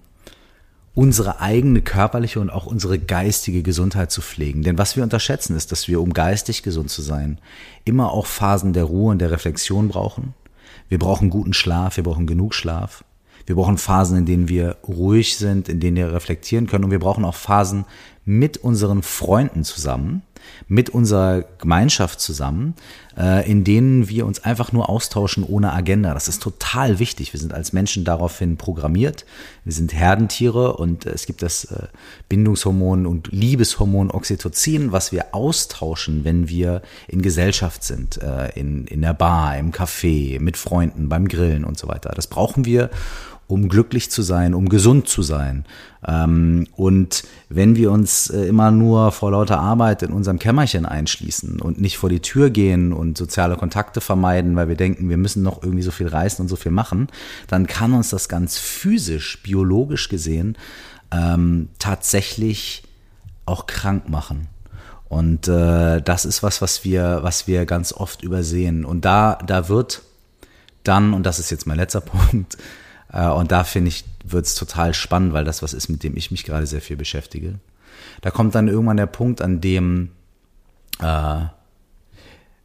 unsere 0.94 1.40
eigene 1.40 1.80
körperliche 1.80 2.40
und 2.40 2.50
auch 2.50 2.66
unsere 2.66 2.98
geistige 2.98 3.62
Gesundheit 3.62 4.10
zu 4.10 4.20
pflegen. 4.20 4.64
Denn 4.64 4.78
was 4.78 4.96
wir 4.96 5.04
unterschätzen 5.04 5.56
ist, 5.56 5.70
dass 5.70 5.86
wir, 5.86 6.00
um 6.00 6.12
geistig 6.12 6.64
gesund 6.64 6.90
zu 6.90 7.02
sein, 7.02 7.38
immer 7.84 8.12
auch 8.12 8.26
Phasen 8.26 8.72
der 8.72 8.82
Ruhe 8.82 9.12
und 9.12 9.20
der 9.20 9.30
Reflexion 9.30 9.86
brauchen. 9.86 10.34
Wir 10.88 10.98
brauchen 10.98 11.30
guten 11.30 11.54
Schlaf, 11.54 11.96
wir 11.98 12.04
brauchen 12.04 12.26
genug 12.26 12.52
Schlaf. 12.52 13.04
Wir 13.46 13.54
brauchen 13.54 13.78
Phasen, 13.78 14.18
in 14.18 14.26
denen 14.26 14.48
wir 14.48 14.76
ruhig 14.86 15.38
sind, 15.38 15.68
in 15.68 15.78
denen 15.78 15.96
wir 15.96 16.12
reflektieren 16.12 16.66
können. 16.66 16.84
Und 16.84 16.90
wir 16.90 16.98
brauchen 16.98 17.24
auch 17.24 17.36
Phasen 17.36 17.84
mit 18.28 18.58
unseren 18.58 19.02
Freunden 19.02 19.64
zusammen, 19.64 20.20
mit 20.68 20.90
unserer 20.90 21.44
Gemeinschaft 21.56 22.20
zusammen, 22.20 22.74
äh, 23.16 23.50
in 23.50 23.64
denen 23.64 24.10
wir 24.10 24.26
uns 24.26 24.44
einfach 24.44 24.70
nur 24.70 24.90
austauschen 24.90 25.44
ohne 25.44 25.72
Agenda. 25.72 26.12
Das 26.12 26.28
ist 26.28 26.42
total 26.42 26.98
wichtig. 26.98 27.32
Wir 27.32 27.40
sind 27.40 27.54
als 27.54 27.72
Menschen 27.72 28.04
daraufhin 28.04 28.58
programmiert. 28.58 29.24
Wir 29.64 29.72
sind 29.72 29.94
Herdentiere 29.94 30.76
und 30.76 31.06
es 31.06 31.24
gibt 31.24 31.40
das 31.40 31.64
äh, 31.64 31.86
Bindungshormon 32.28 33.06
und 33.06 33.32
Liebeshormon 33.32 34.10
Oxytocin, 34.10 34.92
was 34.92 35.10
wir 35.10 35.34
austauschen, 35.34 36.24
wenn 36.24 36.50
wir 36.50 36.82
in 37.06 37.22
Gesellschaft 37.22 37.82
sind, 37.82 38.20
äh, 38.20 38.50
in, 38.50 38.86
in 38.88 39.00
der 39.00 39.14
Bar, 39.14 39.56
im 39.56 39.72
Café, 39.72 40.38
mit 40.38 40.58
Freunden, 40.58 41.08
beim 41.08 41.28
Grillen 41.28 41.64
und 41.64 41.78
so 41.78 41.88
weiter. 41.88 42.12
Das 42.14 42.26
brauchen 42.26 42.66
wir, 42.66 42.90
um 43.48 43.68
glücklich 43.68 44.10
zu 44.10 44.22
sein, 44.22 44.54
um 44.54 44.68
gesund 44.68 45.08
zu 45.08 45.22
sein. 45.22 45.64
Ähm, 46.06 46.66
und 46.76 47.24
wenn 47.48 47.76
wir 47.76 47.90
uns 47.90 48.28
äh, 48.28 48.46
immer 48.46 48.70
nur 48.70 49.10
vor 49.10 49.32
lauter 49.32 49.58
Arbeit 49.58 50.02
in 50.02 50.12
unserem 50.12 50.38
Kämmerchen 50.38 50.86
einschließen 50.86 51.60
und 51.60 51.80
nicht 51.80 51.96
vor 51.96 52.10
die 52.10 52.20
Tür 52.20 52.50
gehen 52.50 52.92
und 52.92 53.16
soziale 53.16 53.56
Kontakte 53.56 54.02
vermeiden, 54.02 54.54
weil 54.54 54.68
wir 54.68 54.76
denken, 54.76 55.08
wir 55.08 55.16
müssen 55.16 55.42
noch 55.42 55.62
irgendwie 55.62 55.82
so 55.82 55.90
viel 55.90 56.08
reißen 56.08 56.42
und 56.42 56.48
so 56.48 56.56
viel 56.56 56.70
machen, 56.70 57.08
dann 57.48 57.66
kann 57.66 57.94
uns 57.94 58.10
das 58.10 58.28
ganz 58.28 58.58
physisch, 58.58 59.42
biologisch 59.42 60.10
gesehen, 60.10 60.56
ähm, 61.10 61.70
tatsächlich 61.78 62.84
auch 63.46 63.66
krank 63.66 64.10
machen. 64.10 64.48
Und 65.08 65.48
äh, 65.48 66.02
das 66.02 66.26
ist 66.26 66.42
was, 66.42 66.60
was 66.60 66.84
wir, 66.84 67.20
was 67.22 67.46
wir 67.46 67.64
ganz 67.64 67.94
oft 67.94 68.22
übersehen. 68.22 68.84
Und 68.84 69.06
da, 69.06 69.38
da 69.46 69.70
wird 69.70 70.02
dann, 70.84 71.14
und 71.14 71.24
das 71.24 71.38
ist 71.38 71.50
jetzt 71.50 71.66
mein 71.66 71.78
letzter 71.78 72.00
Punkt, 72.02 72.58
und 73.12 73.52
da 73.52 73.64
finde 73.64 73.88
ich, 73.88 74.04
wird 74.24 74.46
es 74.46 74.54
total 74.54 74.94
spannend, 74.94 75.32
weil 75.32 75.44
das 75.44 75.62
was 75.62 75.72
ist, 75.72 75.88
mit 75.88 76.02
dem 76.02 76.16
ich 76.16 76.30
mich 76.30 76.44
gerade 76.44 76.66
sehr 76.66 76.82
viel 76.82 76.96
beschäftige. 76.96 77.58
Da 78.20 78.30
kommt 78.30 78.54
dann 78.54 78.68
irgendwann 78.68 78.96
der 78.96 79.06
Punkt, 79.06 79.40
an 79.40 79.60
dem 79.60 80.10
äh, 81.00 81.40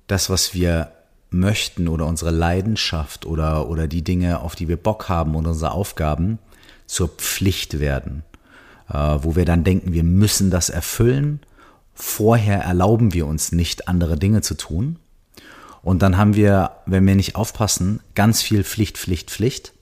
das, 0.08 0.30
was 0.30 0.54
wir 0.54 0.92
möchten 1.30 1.88
oder 1.88 2.06
unsere 2.06 2.32
Leidenschaft 2.32 3.26
oder, 3.26 3.70
oder 3.70 3.88
die 3.88 4.04
Dinge, 4.04 4.42
auf 4.42 4.56
die 4.56 4.68
wir 4.68 4.78
Bock 4.78 5.10
haben 5.10 5.36
und 5.36 5.48
unsere 5.48 5.72
Aufgaben 5.72 6.40
zur 6.86 7.08
Pflicht 7.08 7.80
werden. 7.80 8.24
Äh, 8.90 8.98
wo 9.22 9.36
wir 9.36 9.46
dann 9.46 9.64
denken, 9.64 9.94
wir 9.94 10.04
müssen 10.04 10.52
das 10.52 10.70
erfüllen. 10.70 11.40
Vorher 11.94 12.62
erlauben 12.62 13.14
wir 13.14 13.26
uns 13.28 13.52
nicht, 13.52 13.88
andere 13.88 14.18
Dinge 14.18 14.42
zu 14.42 14.56
tun. 14.56 15.00
Und 15.82 16.02
dann 16.02 16.18
haben 16.18 16.36
wir, 16.36 16.72
wenn 16.86 17.06
wir 17.06 17.16
nicht 17.16 17.36
aufpassen, 17.36 18.00
ganz 18.16 18.42
viel 18.42 18.64
Pflicht, 18.64 18.98
Pflicht, 18.98 19.32
Pflicht 19.32 19.74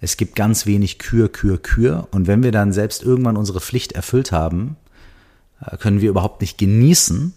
es 0.00 0.16
gibt 0.16 0.36
ganz 0.36 0.66
wenig 0.66 0.98
Kür, 0.98 1.30
Kür, 1.30 1.60
Kür. 1.60 2.08
Und 2.10 2.26
wenn 2.26 2.42
wir 2.42 2.52
dann 2.52 2.72
selbst 2.72 3.02
irgendwann 3.02 3.36
unsere 3.36 3.60
Pflicht 3.60 3.92
erfüllt 3.92 4.32
haben, 4.32 4.76
äh, 5.60 5.76
können 5.76 6.00
wir 6.00 6.10
überhaupt 6.10 6.40
nicht 6.40 6.58
genießen, 6.58 7.32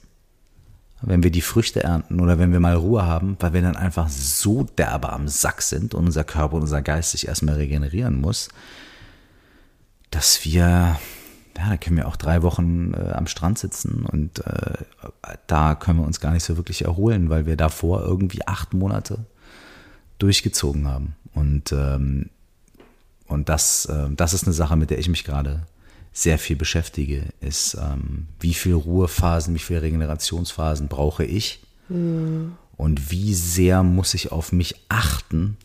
wenn 1.02 1.24
wir 1.24 1.32
die 1.32 1.42
Früchte 1.42 1.82
ernten 1.84 2.20
oder 2.20 2.40
wenn 2.40 2.52
wir 2.52 2.60
mal 2.60 2.76
Ruhe 2.76 3.06
haben, 3.06 3.38
weil 3.40 3.54
wir 3.54 3.62
dann 3.62 3.78
einfach 3.78 4.10
so 4.10 4.64
derbe 4.64 5.14
am 5.14 5.30
Sack 5.30 5.62
sind 5.62 5.94
und 5.94 6.08
unser 6.08 6.26
Körper 6.26 6.56
und 6.56 6.64
unser 6.64 6.82
Geist 6.82 7.12
sich 7.12 7.28
erstmal 7.28 7.56
regenerieren 7.56 8.20
muss, 8.20 8.50
dass 10.12 10.44
wir, 10.44 10.98
ja, 11.58 11.70
da 11.70 11.78
können 11.78 11.98
wir 11.98 12.08
auch 12.08 12.18
drei 12.18 12.42
Wochen 12.42 12.94
äh, 12.94 13.12
am 13.12 13.28
Strand 13.28 13.60
sitzen 13.60 14.06
und 14.06 14.46
äh, 14.46 14.84
da 15.48 15.76
können 15.76 16.00
wir 16.00 16.06
uns 16.06 16.20
gar 16.20 16.32
nicht 16.32 16.44
so 16.44 16.58
wirklich 16.58 16.84
erholen, 16.84 17.30
weil 17.30 17.46
wir 17.46 17.56
davor 17.56 18.02
irgendwie 18.02 18.46
acht 18.46 18.74
Monate 18.74 19.26
durchgezogen 20.18 20.88
haben. 20.88 21.16
Und 21.34 21.72
ähm, 21.72 22.30
und 23.30 23.48
das, 23.48 23.86
äh, 23.86 24.10
das 24.12 24.34
ist 24.34 24.44
eine 24.44 24.54
Sache, 24.54 24.76
mit 24.76 24.90
der 24.90 25.00
ich 25.00 25.08
mich 25.08 25.24
gerade 25.24 25.62
sehr 26.12 26.40
viel 26.40 26.56
beschäftige, 26.56 27.26
ist, 27.40 27.76
ähm, 27.76 28.28
wie 28.40 28.56
viel 28.56 28.74
Ruhephasen, 28.74 29.54
wie 29.54 29.60
viele 29.60 29.84
Regenerationsphasen 29.84 30.88
brauche 30.88 31.24
ich 31.24 31.62
mhm. 31.88 32.54
und 32.76 33.12
wie 33.12 33.34
sehr 33.36 33.84
muss 33.84 34.16
ich 34.16 34.32
auf 34.32 34.52
mich 34.52 34.84
achten, 34.90 35.58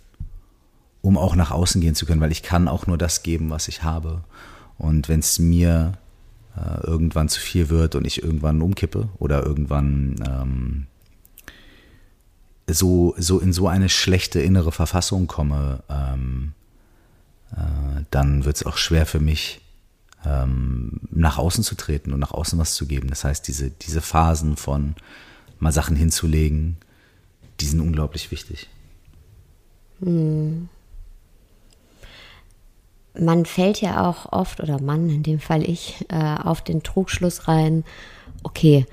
um 1.00 1.16
auch 1.16 1.34
nach 1.34 1.50
außen 1.50 1.80
gehen 1.80 1.94
zu 1.94 2.06
können, 2.06 2.20
weil 2.20 2.32
ich 2.32 2.42
kann 2.42 2.68
auch 2.68 2.86
nur 2.86 2.98
das 2.98 3.22
geben, 3.22 3.50
was 3.50 3.66
ich 3.68 3.82
habe. 3.82 4.22
Und 4.76 5.08
wenn 5.08 5.20
es 5.20 5.38
mir 5.38 5.92
äh, 6.56 6.86
irgendwann 6.86 7.28
zu 7.28 7.40
viel 7.40 7.70
wird 7.70 7.94
und 7.94 8.06
ich 8.06 8.22
irgendwann 8.22 8.60
umkippe 8.60 9.08
oder 9.18 9.42
irgendwann 9.42 10.16
ähm, 10.28 10.86
so, 12.68 13.14
so 13.16 13.38
in 13.38 13.52
so 13.52 13.68
eine 13.68 13.88
schlechte 13.88 14.40
innere 14.40 14.72
Verfassung 14.72 15.26
komme, 15.26 15.82
ähm, 15.88 16.52
äh, 16.52 16.63
dann 18.10 18.44
wird 18.44 18.56
es 18.56 18.66
auch 18.66 18.76
schwer 18.76 19.06
für 19.06 19.20
mich, 19.20 19.60
ähm, 20.26 21.00
nach 21.10 21.38
außen 21.38 21.64
zu 21.64 21.74
treten 21.74 22.12
und 22.12 22.20
nach 22.20 22.32
außen 22.32 22.58
was 22.58 22.74
zu 22.74 22.86
geben. 22.86 23.08
Das 23.08 23.24
heißt, 23.24 23.46
diese, 23.46 23.70
diese 23.70 24.00
Phasen 24.00 24.56
von 24.56 24.94
mal 25.58 25.72
Sachen 25.72 25.96
hinzulegen, 25.96 26.76
die 27.60 27.66
sind 27.66 27.80
unglaublich 27.80 28.30
wichtig. 28.30 28.68
Hm. 30.00 30.68
Man 33.16 33.46
fällt 33.46 33.80
ja 33.80 34.08
auch 34.08 34.32
oft, 34.32 34.60
oder 34.60 34.80
Mann, 34.80 35.08
in 35.08 35.22
dem 35.22 35.38
Fall 35.38 35.62
ich, 35.62 36.04
äh, 36.08 36.36
auf 36.42 36.62
den 36.62 36.82
Trugschluss 36.82 37.46
rein, 37.46 37.84
okay, 38.42 38.86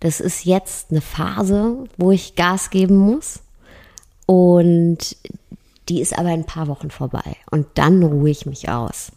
das 0.00 0.20
ist 0.20 0.44
jetzt 0.44 0.90
eine 0.90 1.02
Phase, 1.02 1.84
wo 1.98 2.12
ich 2.12 2.34
Gas 2.34 2.70
geben 2.70 2.96
muss. 2.96 3.40
Und 4.24 5.16
die 5.88 6.00
ist 6.00 6.18
aber 6.18 6.28
in 6.28 6.40
ein 6.40 6.46
paar 6.46 6.68
Wochen 6.68 6.90
vorbei 6.90 7.36
und 7.50 7.66
dann 7.74 8.02
ruhe 8.02 8.30
ich 8.30 8.46
mich 8.46 8.68
aus. 8.68 9.12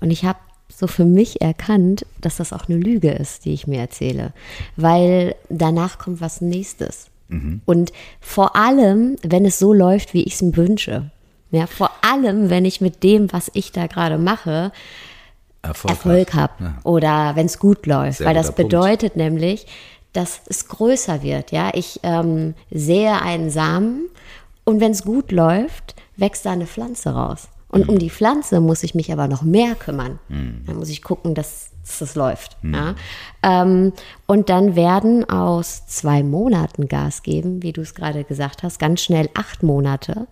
Und 0.00 0.10
ich 0.10 0.24
habe 0.24 0.38
so 0.68 0.86
für 0.86 1.04
mich 1.04 1.40
erkannt, 1.40 2.04
dass 2.20 2.36
das 2.36 2.52
auch 2.52 2.68
eine 2.68 2.76
Lüge 2.76 3.10
ist, 3.10 3.44
die 3.44 3.54
ich 3.54 3.66
mir 3.66 3.80
erzähle, 3.80 4.32
weil 4.76 5.34
danach 5.48 5.98
kommt 5.98 6.20
was 6.20 6.40
nächstes. 6.40 7.08
Mhm. 7.28 7.62
Und 7.64 7.92
vor 8.20 8.56
allem, 8.56 9.16
wenn 9.22 9.44
es 9.46 9.58
so 9.58 9.72
läuft, 9.72 10.12
wie 10.12 10.24
ich 10.24 10.34
es 10.34 10.42
mir 10.42 10.56
wünsche. 10.56 11.10
Ja, 11.50 11.66
vor 11.66 11.90
allem, 12.02 12.50
wenn 12.50 12.64
ich 12.64 12.80
mit 12.80 13.02
dem, 13.02 13.32
was 13.32 13.50
ich 13.54 13.72
da 13.72 13.86
gerade 13.86 14.18
mache, 14.18 14.72
Erfolg, 15.62 15.90
Erfolg 15.90 16.34
habe 16.34 16.52
ja. 16.60 16.78
oder 16.84 17.36
wenn 17.36 17.46
es 17.46 17.58
gut 17.58 17.86
läuft, 17.86 18.18
Sehr 18.18 18.26
weil 18.26 18.34
das 18.34 18.54
bedeutet 18.54 19.14
Punkt. 19.14 19.16
nämlich, 19.16 19.66
dass 20.12 20.40
es 20.46 20.68
größer 20.68 21.22
wird. 21.22 21.52
Ja, 21.52 21.70
ich 21.74 22.00
ähm, 22.02 22.54
sehe 22.70 23.20
einen 23.20 23.50
Samen 23.50 24.08
und 24.66 24.80
wenn 24.80 24.90
es 24.92 25.04
gut 25.04 25.32
läuft, 25.32 25.94
wächst 26.16 26.44
da 26.44 26.50
eine 26.50 26.66
Pflanze 26.66 27.10
raus. 27.10 27.48
Und 27.68 27.84
mhm. 27.84 27.90
um 27.90 27.98
die 27.98 28.10
Pflanze 28.10 28.60
muss 28.60 28.82
ich 28.82 28.94
mich 28.94 29.12
aber 29.12 29.28
noch 29.28 29.42
mehr 29.42 29.74
kümmern. 29.74 30.18
Mhm. 30.28 30.62
Dann 30.66 30.76
muss 30.76 30.88
ich 30.88 31.02
gucken, 31.02 31.34
dass, 31.34 31.70
dass 31.84 32.00
das 32.00 32.14
läuft. 32.14 32.62
Mhm. 32.62 32.74
Ja? 32.74 32.94
Ähm, 33.42 33.92
und 34.26 34.48
dann 34.48 34.76
werden 34.76 35.28
aus 35.28 35.86
zwei 35.86 36.22
Monaten 36.22 36.88
Gas 36.88 37.22
geben, 37.22 37.62
wie 37.62 37.72
du 37.72 37.80
es 37.80 37.94
gerade 37.94 38.24
gesagt 38.24 38.62
hast, 38.62 38.78
ganz 38.78 39.02
schnell 39.02 39.30
acht 39.34 39.62
Monate. 39.62 40.26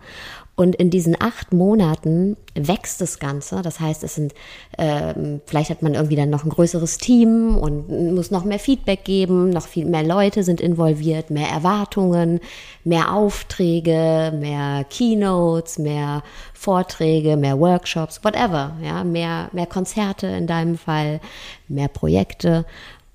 Und 0.57 0.75
in 0.75 0.89
diesen 0.89 1.17
acht 1.19 1.51
Monaten 1.53 2.37
wächst 2.53 3.01
das 3.01 3.19
Ganze. 3.19 3.61
Das 3.61 3.81
heißt, 3.81 4.05
es 4.05 4.15
sind, 4.15 4.33
ähm, 4.77 5.41
vielleicht 5.45 5.69
hat 5.69 5.81
man 5.81 5.95
irgendwie 5.95 6.15
dann 6.15 6.29
noch 6.29 6.45
ein 6.45 6.49
größeres 6.49 6.97
Team 6.97 7.57
und 7.57 8.13
muss 8.15 8.31
noch 8.31 8.45
mehr 8.45 8.59
Feedback 8.59 9.03
geben, 9.03 9.49
noch 9.49 9.67
viel 9.67 9.85
mehr 9.85 10.03
Leute 10.03 10.43
sind 10.43 10.61
involviert, 10.61 11.29
mehr 11.29 11.49
Erwartungen, 11.49 12.39
mehr 12.85 13.13
Aufträge, 13.13 14.31
mehr 14.39 14.85
Keynotes, 14.89 15.77
mehr 15.77 16.23
Vorträge, 16.53 17.35
mehr 17.35 17.59
Workshops, 17.59 18.23
whatever. 18.23 18.77
Ja, 18.81 19.03
mehr, 19.03 19.49
mehr 19.51 19.67
Konzerte 19.67 20.27
in 20.27 20.47
deinem 20.47 20.77
Fall, 20.77 21.19
mehr 21.67 21.89
Projekte. 21.89 22.65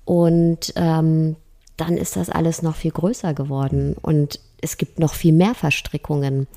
Und 0.05 0.73
ähm, 0.75 1.37
dann 1.77 1.97
ist 1.97 2.15
das 2.15 2.29
alles 2.29 2.61
noch 2.61 2.75
viel 2.75 2.91
größer 2.91 3.33
geworden 3.33 3.95
und 3.99 4.39
es 4.61 4.77
gibt 4.77 4.99
noch 4.99 5.15
viel 5.15 5.33
mehr 5.33 5.55
Verstrickungen. 5.55 6.47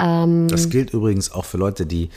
Ähm, 0.00 0.48
das 0.48 0.70
gilt 0.70 0.92
übrigens 0.92 1.30
auch 1.32 1.44
für 1.44 1.58
Leute, 1.58 1.86
die 1.86 2.10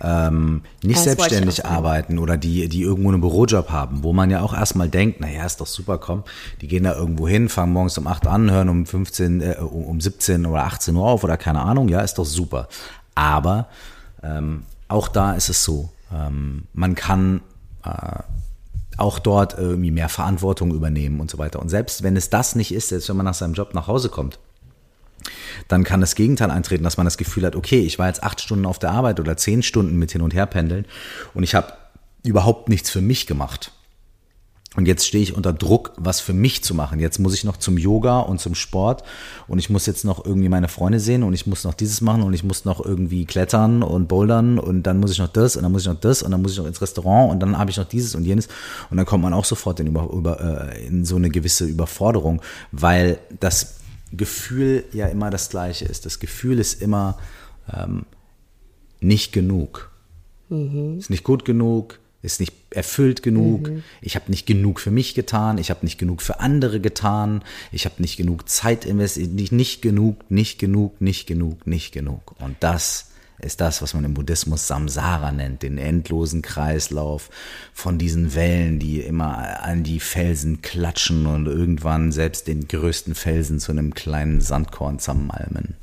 ähm, 0.00 0.62
nicht 0.82 1.00
selbstständig 1.00 1.66
arbeiten 1.66 2.18
oder 2.18 2.36
die, 2.36 2.68
die 2.68 2.82
irgendwo 2.82 3.10
einen 3.10 3.20
Bürojob 3.20 3.70
haben, 3.70 4.02
wo 4.02 4.12
man 4.12 4.30
ja 4.30 4.42
auch 4.42 4.54
erstmal 4.54 4.88
denkt, 4.88 5.20
naja, 5.20 5.44
ist 5.44 5.60
doch 5.60 5.66
super, 5.66 5.98
komm, 5.98 6.24
die 6.60 6.68
gehen 6.68 6.84
da 6.84 6.94
irgendwo 6.94 7.26
hin, 7.26 7.48
fangen 7.48 7.72
morgens 7.72 7.98
um 7.98 8.06
8 8.06 8.26
an, 8.26 8.50
hören 8.50 8.68
um 8.68 8.86
15, 8.86 9.40
äh, 9.40 9.56
um 9.58 10.00
17 10.00 10.46
oder 10.46 10.64
18 10.64 10.94
Uhr 10.94 11.06
auf 11.06 11.24
oder 11.24 11.36
keine 11.36 11.62
Ahnung, 11.62 11.88
ja, 11.88 12.00
ist 12.00 12.18
doch 12.18 12.24
super. 12.24 12.68
Aber 13.14 13.66
ähm, 14.22 14.62
auch 14.88 15.08
da 15.08 15.32
ist 15.34 15.48
es 15.48 15.64
so, 15.64 15.90
ähm, 16.14 16.64
man 16.72 16.94
kann 16.94 17.40
äh, 17.84 18.22
auch 18.96 19.18
dort 19.18 19.56
irgendwie 19.56 19.90
mehr 19.90 20.08
Verantwortung 20.08 20.72
übernehmen 20.72 21.20
und 21.20 21.30
so 21.30 21.38
weiter. 21.38 21.60
Und 21.60 21.68
selbst 21.68 22.02
wenn 22.02 22.16
es 22.16 22.30
das 22.30 22.56
nicht 22.56 22.72
ist, 22.72 22.88
selbst 22.88 23.08
wenn 23.08 23.16
man 23.16 23.26
nach 23.26 23.34
seinem 23.34 23.54
Job 23.54 23.74
nach 23.74 23.86
Hause 23.86 24.08
kommt, 24.08 24.38
dann 25.68 25.84
kann 25.84 26.00
das 26.00 26.14
Gegenteil 26.14 26.50
eintreten, 26.50 26.84
dass 26.84 26.96
man 26.96 27.06
das 27.06 27.18
Gefühl 27.18 27.44
hat, 27.44 27.56
okay, 27.56 27.80
ich 27.80 27.98
war 27.98 28.06
jetzt 28.06 28.22
acht 28.22 28.40
Stunden 28.40 28.66
auf 28.66 28.78
der 28.78 28.90
Arbeit 28.90 29.20
oder 29.20 29.36
zehn 29.36 29.62
Stunden 29.62 29.96
mit 29.98 30.12
hin 30.12 30.22
und 30.22 30.34
her 30.34 30.46
pendeln 30.46 30.86
und 31.34 31.42
ich 31.42 31.54
habe 31.54 31.72
überhaupt 32.24 32.68
nichts 32.68 32.90
für 32.90 33.00
mich 33.00 33.26
gemacht. 33.26 33.72
Und 34.76 34.86
jetzt 34.86 35.08
stehe 35.08 35.22
ich 35.22 35.34
unter 35.34 35.52
Druck, 35.52 35.92
was 35.96 36.20
für 36.20 36.34
mich 36.34 36.62
zu 36.62 36.72
machen. 36.72 37.00
Jetzt 37.00 37.18
muss 37.18 37.34
ich 37.34 37.42
noch 37.42 37.56
zum 37.56 37.78
Yoga 37.78 38.20
und 38.20 38.38
zum 38.38 38.54
Sport 38.54 39.02
und 39.48 39.58
ich 39.58 39.70
muss 39.70 39.86
jetzt 39.86 40.04
noch 40.04 40.24
irgendwie 40.24 40.50
meine 40.50 40.68
Freunde 40.68 41.00
sehen 41.00 41.24
und 41.24 41.32
ich 41.32 41.48
muss 41.48 41.64
noch 41.64 41.74
dieses 41.74 42.00
machen 42.00 42.22
und 42.22 42.32
ich 42.32 42.44
muss 42.44 42.64
noch 42.64 42.84
irgendwie 42.84 43.24
klettern 43.24 43.82
und 43.82 44.06
bouldern 44.06 44.58
und 44.58 44.84
dann 44.84 45.00
muss 45.00 45.10
ich 45.10 45.18
noch 45.18 45.28
das 45.28 45.56
und 45.56 45.64
dann 45.64 45.72
muss 45.72 45.82
ich 45.82 45.88
noch 45.88 45.98
das 45.98 46.22
und 46.22 46.30
dann 46.30 46.42
muss 46.42 46.52
ich 46.52 46.58
noch 46.58 46.66
ins 46.66 46.80
Restaurant 46.80 47.32
und 47.32 47.40
dann 47.40 47.58
habe 47.58 47.70
ich 47.72 47.76
noch 47.78 47.88
dieses 47.88 48.14
und 48.14 48.24
jenes 48.24 48.46
und 48.90 48.98
dann 48.98 49.06
kommt 49.06 49.24
man 49.24 49.32
auch 49.32 49.46
sofort 49.46 49.80
in, 49.80 49.88
über, 49.88 50.10
über, 50.12 50.40
äh, 50.70 50.86
in 50.86 51.04
so 51.04 51.16
eine 51.16 51.30
gewisse 51.30 51.64
Überforderung, 51.64 52.42
weil 52.70 53.18
das 53.40 53.77
Gefühl 54.12 54.84
ja 54.92 55.06
immer 55.06 55.30
das 55.30 55.50
gleiche 55.50 55.84
ist. 55.84 56.06
Das 56.06 56.18
Gefühl 56.18 56.58
ist 56.58 56.80
immer 56.80 57.18
ähm, 57.72 58.06
nicht 59.00 59.32
genug. 59.32 59.90
Mhm. 60.48 60.98
Ist 60.98 61.10
nicht 61.10 61.24
gut 61.24 61.44
genug, 61.44 61.98
ist 62.22 62.40
nicht 62.40 62.54
erfüllt 62.70 63.22
genug, 63.22 63.68
mhm. 63.68 63.82
ich 64.00 64.16
habe 64.16 64.30
nicht 64.30 64.46
genug 64.46 64.80
für 64.80 64.90
mich 64.90 65.14
getan, 65.14 65.58
ich 65.58 65.70
habe 65.70 65.84
nicht 65.84 65.98
genug 65.98 66.20
für 66.20 66.40
andere 66.40 66.80
getan, 66.80 67.42
ich 67.70 67.84
habe 67.84 67.96
nicht 67.98 68.16
genug 68.16 68.48
Zeit 68.48 68.84
investiert, 68.84 69.32
nicht, 69.32 69.52
nicht 69.52 69.82
genug, 69.82 70.30
nicht 70.30 70.58
genug, 70.58 71.00
nicht 71.00 71.26
genug, 71.26 71.66
nicht 71.66 71.92
genug. 71.92 72.34
Und 72.40 72.56
das 72.60 73.07
ist 73.40 73.60
das, 73.60 73.82
was 73.82 73.94
man 73.94 74.04
im 74.04 74.14
Buddhismus 74.14 74.66
Samsara 74.66 75.30
nennt, 75.30 75.62
den 75.62 75.78
endlosen 75.78 76.42
Kreislauf 76.42 77.30
von 77.72 77.98
diesen 77.98 78.34
Wellen, 78.34 78.78
die 78.78 79.00
immer 79.00 79.62
an 79.62 79.84
die 79.84 80.00
Felsen 80.00 80.60
klatschen 80.62 81.26
und 81.26 81.46
irgendwann 81.46 82.10
selbst 82.10 82.48
den 82.48 82.66
größten 82.66 83.14
Felsen 83.14 83.60
zu 83.60 83.72
einem 83.72 83.94
kleinen 83.94 84.40
Sandkorn 84.40 84.98
zermalmen. 84.98 85.76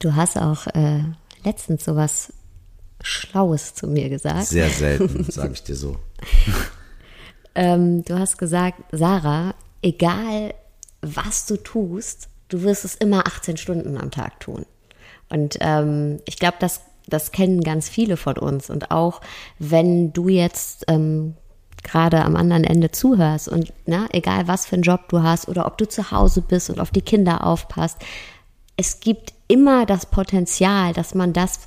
Du 0.00 0.16
hast 0.16 0.36
auch 0.36 0.66
äh, 0.68 1.04
letztens 1.44 1.84
sowas 1.84 2.32
Schlaues 3.02 3.74
zu 3.74 3.86
mir 3.86 4.08
gesagt. 4.08 4.46
Sehr 4.46 4.68
selten, 4.68 5.24
sage 5.30 5.52
ich 5.52 5.62
dir 5.62 5.76
so. 5.76 5.96
ähm, 7.54 8.04
du 8.04 8.18
hast 8.18 8.38
gesagt, 8.38 8.82
Sarah, 8.90 9.54
egal 9.82 10.54
was 11.00 11.46
du 11.46 11.56
tust, 11.56 12.28
du 12.48 12.62
wirst 12.62 12.84
es 12.84 12.94
immer 12.94 13.26
18 13.26 13.56
Stunden 13.56 13.96
am 13.96 14.10
Tag 14.10 14.40
tun. 14.40 14.66
Und 15.28 15.58
ähm, 15.60 16.20
ich 16.26 16.38
glaube, 16.38 16.56
das, 16.60 16.82
das 17.06 17.32
kennen 17.32 17.62
ganz 17.62 17.88
viele 17.88 18.16
von 18.16 18.36
uns. 18.36 18.70
Und 18.70 18.90
auch 18.90 19.20
wenn 19.58 20.12
du 20.12 20.28
jetzt 20.28 20.84
ähm, 20.88 21.34
gerade 21.82 22.24
am 22.24 22.36
anderen 22.36 22.64
Ende 22.64 22.90
zuhörst 22.90 23.48
und 23.48 23.72
na, 23.86 24.06
egal 24.12 24.46
was 24.48 24.66
für 24.66 24.76
einen 24.76 24.82
Job 24.82 25.08
du 25.08 25.22
hast 25.22 25.48
oder 25.48 25.66
ob 25.66 25.78
du 25.78 25.88
zu 25.88 26.10
Hause 26.10 26.42
bist 26.42 26.70
und 26.70 26.80
auf 26.80 26.90
die 26.90 27.02
Kinder 27.02 27.44
aufpasst, 27.44 27.98
es 28.76 29.00
gibt 29.00 29.32
immer 29.48 29.84
das 29.86 30.06
Potenzial, 30.06 30.92
dass 30.92 31.14
man 31.14 31.32
das 31.32 31.60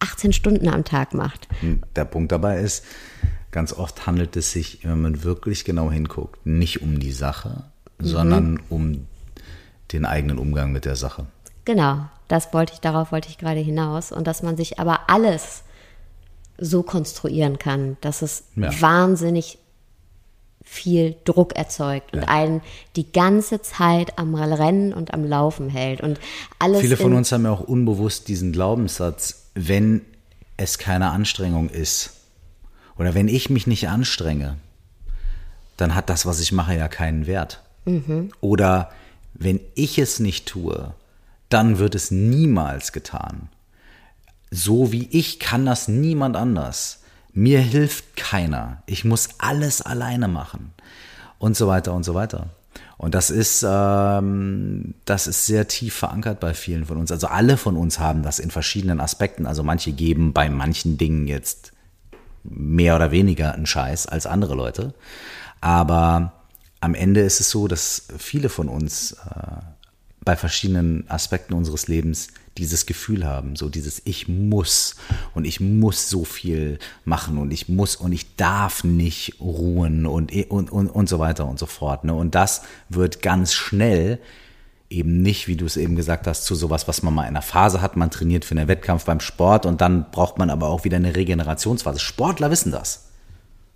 18 0.00 0.32
Stunden 0.32 0.68
am 0.68 0.84
Tag 0.84 1.12
macht. 1.12 1.48
Hm, 1.60 1.82
der 1.96 2.04
Punkt 2.04 2.32
dabei 2.32 2.60
ist, 2.60 2.84
ganz 3.50 3.72
oft 3.72 4.06
handelt 4.06 4.36
es 4.36 4.52
sich, 4.52 4.80
wenn 4.84 5.00
man 5.02 5.24
wirklich 5.24 5.64
genau 5.64 5.90
hinguckt, 5.90 6.44
nicht 6.46 6.82
um 6.82 7.00
die 7.00 7.12
Sache, 7.12 7.64
mhm. 7.98 8.04
sondern 8.04 8.62
um 8.68 9.06
den 9.92 10.04
eigenen 10.04 10.38
Umgang 10.38 10.72
mit 10.72 10.84
der 10.84 10.96
Sache. 10.96 11.26
Genau, 11.64 12.06
das 12.28 12.52
wollte 12.52 12.74
ich, 12.74 12.80
darauf 12.80 13.12
wollte 13.12 13.28
ich 13.28 13.38
gerade 13.38 13.60
hinaus. 13.60 14.12
Und 14.12 14.26
dass 14.26 14.42
man 14.42 14.56
sich 14.56 14.78
aber 14.78 15.08
alles 15.08 15.62
so 16.58 16.82
konstruieren 16.82 17.58
kann, 17.58 17.96
dass 18.00 18.22
es 18.22 18.44
ja. 18.56 18.70
wahnsinnig 18.80 19.58
viel 20.62 21.16
Druck 21.24 21.56
erzeugt 21.56 22.12
und 22.12 22.20
ja. 22.20 22.28
einen 22.28 22.60
die 22.94 23.10
ganze 23.10 23.62
Zeit 23.62 24.18
am 24.18 24.34
Rennen 24.34 24.92
und 24.92 25.14
am 25.14 25.24
Laufen 25.24 25.70
hält 25.70 26.02
und 26.02 26.20
alles. 26.58 26.80
Viele 26.80 26.98
von 26.98 27.14
uns 27.14 27.32
haben 27.32 27.44
ja 27.44 27.52
auch 27.52 27.62
unbewusst 27.62 28.28
diesen 28.28 28.52
Glaubenssatz, 28.52 29.50
wenn 29.54 30.02
es 30.58 30.76
keine 30.76 31.10
Anstrengung 31.10 31.70
ist 31.70 32.18
oder 32.98 33.14
wenn 33.14 33.28
ich 33.28 33.48
mich 33.48 33.66
nicht 33.66 33.88
anstrenge, 33.88 34.56
dann 35.78 35.94
hat 35.94 36.10
das, 36.10 36.26
was 36.26 36.40
ich 36.40 36.52
mache, 36.52 36.76
ja 36.76 36.88
keinen 36.88 37.26
Wert. 37.26 37.62
Mhm. 37.86 38.30
Oder 38.40 38.90
wenn 39.34 39.60
ich 39.74 39.98
es 39.98 40.20
nicht 40.20 40.46
tue, 40.46 40.92
dann 41.48 41.78
wird 41.78 41.94
es 41.94 42.10
niemals 42.10 42.92
getan. 42.92 43.48
So 44.50 44.92
wie 44.92 45.08
ich 45.10 45.38
kann 45.38 45.66
das 45.66 45.88
niemand 45.88 46.36
anders. 46.36 47.02
Mir 47.32 47.60
hilft 47.60 48.16
keiner. 48.16 48.82
Ich 48.86 49.04
muss 49.04 49.28
alles 49.38 49.82
alleine 49.82 50.28
machen. 50.28 50.72
Und 51.38 51.56
so 51.56 51.68
weiter 51.68 51.92
und 51.94 52.04
so 52.04 52.14
weiter. 52.14 52.48
Und 52.96 53.14
das 53.14 53.30
ist, 53.30 53.64
ähm, 53.66 54.94
das 55.04 55.28
ist 55.28 55.46
sehr 55.46 55.68
tief 55.68 55.94
verankert 55.94 56.40
bei 56.40 56.52
vielen 56.52 56.84
von 56.84 56.96
uns. 56.96 57.12
Also 57.12 57.28
alle 57.28 57.56
von 57.56 57.76
uns 57.76 58.00
haben 58.00 58.22
das 58.22 58.40
in 58.40 58.50
verschiedenen 58.50 59.00
Aspekten. 59.00 59.46
Also 59.46 59.62
manche 59.62 59.92
geben 59.92 60.32
bei 60.32 60.50
manchen 60.50 60.98
Dingen 60.98 61.28
jetzt 61.28 61.72
mehr 62.42 62.96
oder 62.96 63.10
weniger 63.10 63.54
einen 63.54 63.66
Scheiß 63.66 64.06
als 64.06 64.26
andere 64.26 64.54
Leute. 64.56 64.94
Aber 65.60 66.32
am 66.80 66.94
Ende 66.94 67.20
ist 67.20 67.40
es 67.40 67.50
so, 67.50 67.68
dass 67.68 68.08
viele 68.18 68.48
von 68.48 68.68
uns 68.68 69.12
äh, 69.12 69.60
bei 70.28 70.36
verschiedenen 70.36 71.08
Aspekten 71.08 71.54
unseres 71.54 71.88
Lebens 71.88 72.28
dieses 72.58 72.84
Gefühl 72.84 73.24
haben, 73.24 73.56
so 73.56 73.70
dieses 73.70 74.02
Ich 74.04 74.28
muss 74.28 74.96
und 75.32 75.46
ich 75.46 75.58
muss 75.58 76.10
so 76.10 76.26
viel 76.26 76.78
machen 77.06 77.38
und 77.38 77.50
ich 77.50 77.70
muss 77.70 77.96
und 77.96 78.12
ich 78.12 78.36
darf 78.36 78.84
nicht 78.84 79.40
ruhen 79.40 80.04
und, 80.04 80.30
und, 80.50 80.70
und, 80.70 80.90
und 80.90 81.08
so 81.08 81.18
weiter 81.18 81.48
und 81.48 81.58
so 81.58 81.64
fort. 81.64 82.04
Ne? 82.04 82.12
Und 82.12 82.34
das 82.34 82.60
wird 82.90 83.22
ganz 83.22 83.54
schnell 83.54 84.18
eben 84.90 85.22
nicht, 85.22 85.48
wie 85.48 85.56
du 85.56 85.64
es 85.64 85.78
eben 85.78 85.96
gesagt 85.96 86.26
hast, 86.26 86.44
zu 86.44 86.54
sowas, 86.54 86.86
was 86.86 87.02
man 87.02 87.14
mal 87.14 87.22
in 87.22 87.28
einer 87.28 87.40
Phase 87.40 87.80
hat. 87.80 87.96
Man 87.96 88.10
trainiert 88.10 88.44
für 88.44 88.54
einen 88.54 88.68
Wettkampf 88.68 89.06
beim 89.06 89.20
Sport 89.20 89.64
und 89.64 89.80
dann 89.80 90.10
braucht 90.10 90.36
man 90.36 90.50
aber 90.50 90.68
auch 90.68 90.84
wieder 90.84 90.98
eine 90.98 91.16
Regenerationsphase. 91.16 92.00
Sportler 92.00 92.50
wissen 92.50 92.70
das. 92.70 93.12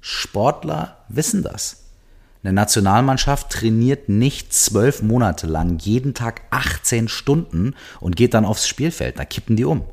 Sportler 0.03 0.99
wissen 1.09 1.43
das. 1.43 1.82
Eine 2.45 2.55
Nationalmannschaft 2.55 3.51
trainiert 3.51 4.09
nicht 4.09 4.53
zwölf 4.53 5.01
Monate 5.03 5.47
lang 5.47 5.79
jeden 5.79 6.13
Tag 6.13 6.43
18 6.51 7.07
Stunden 7.07 7.75
und 8.01 8.17
geht 8.17 8.35
dann 8.35 8.45
aufs 8.45 8.67
Spielfeld. 8.67 9.19
Da 9.19 9.25
kippen 9.25 9.55
die 9.55 9.65
um. 9.65 9.85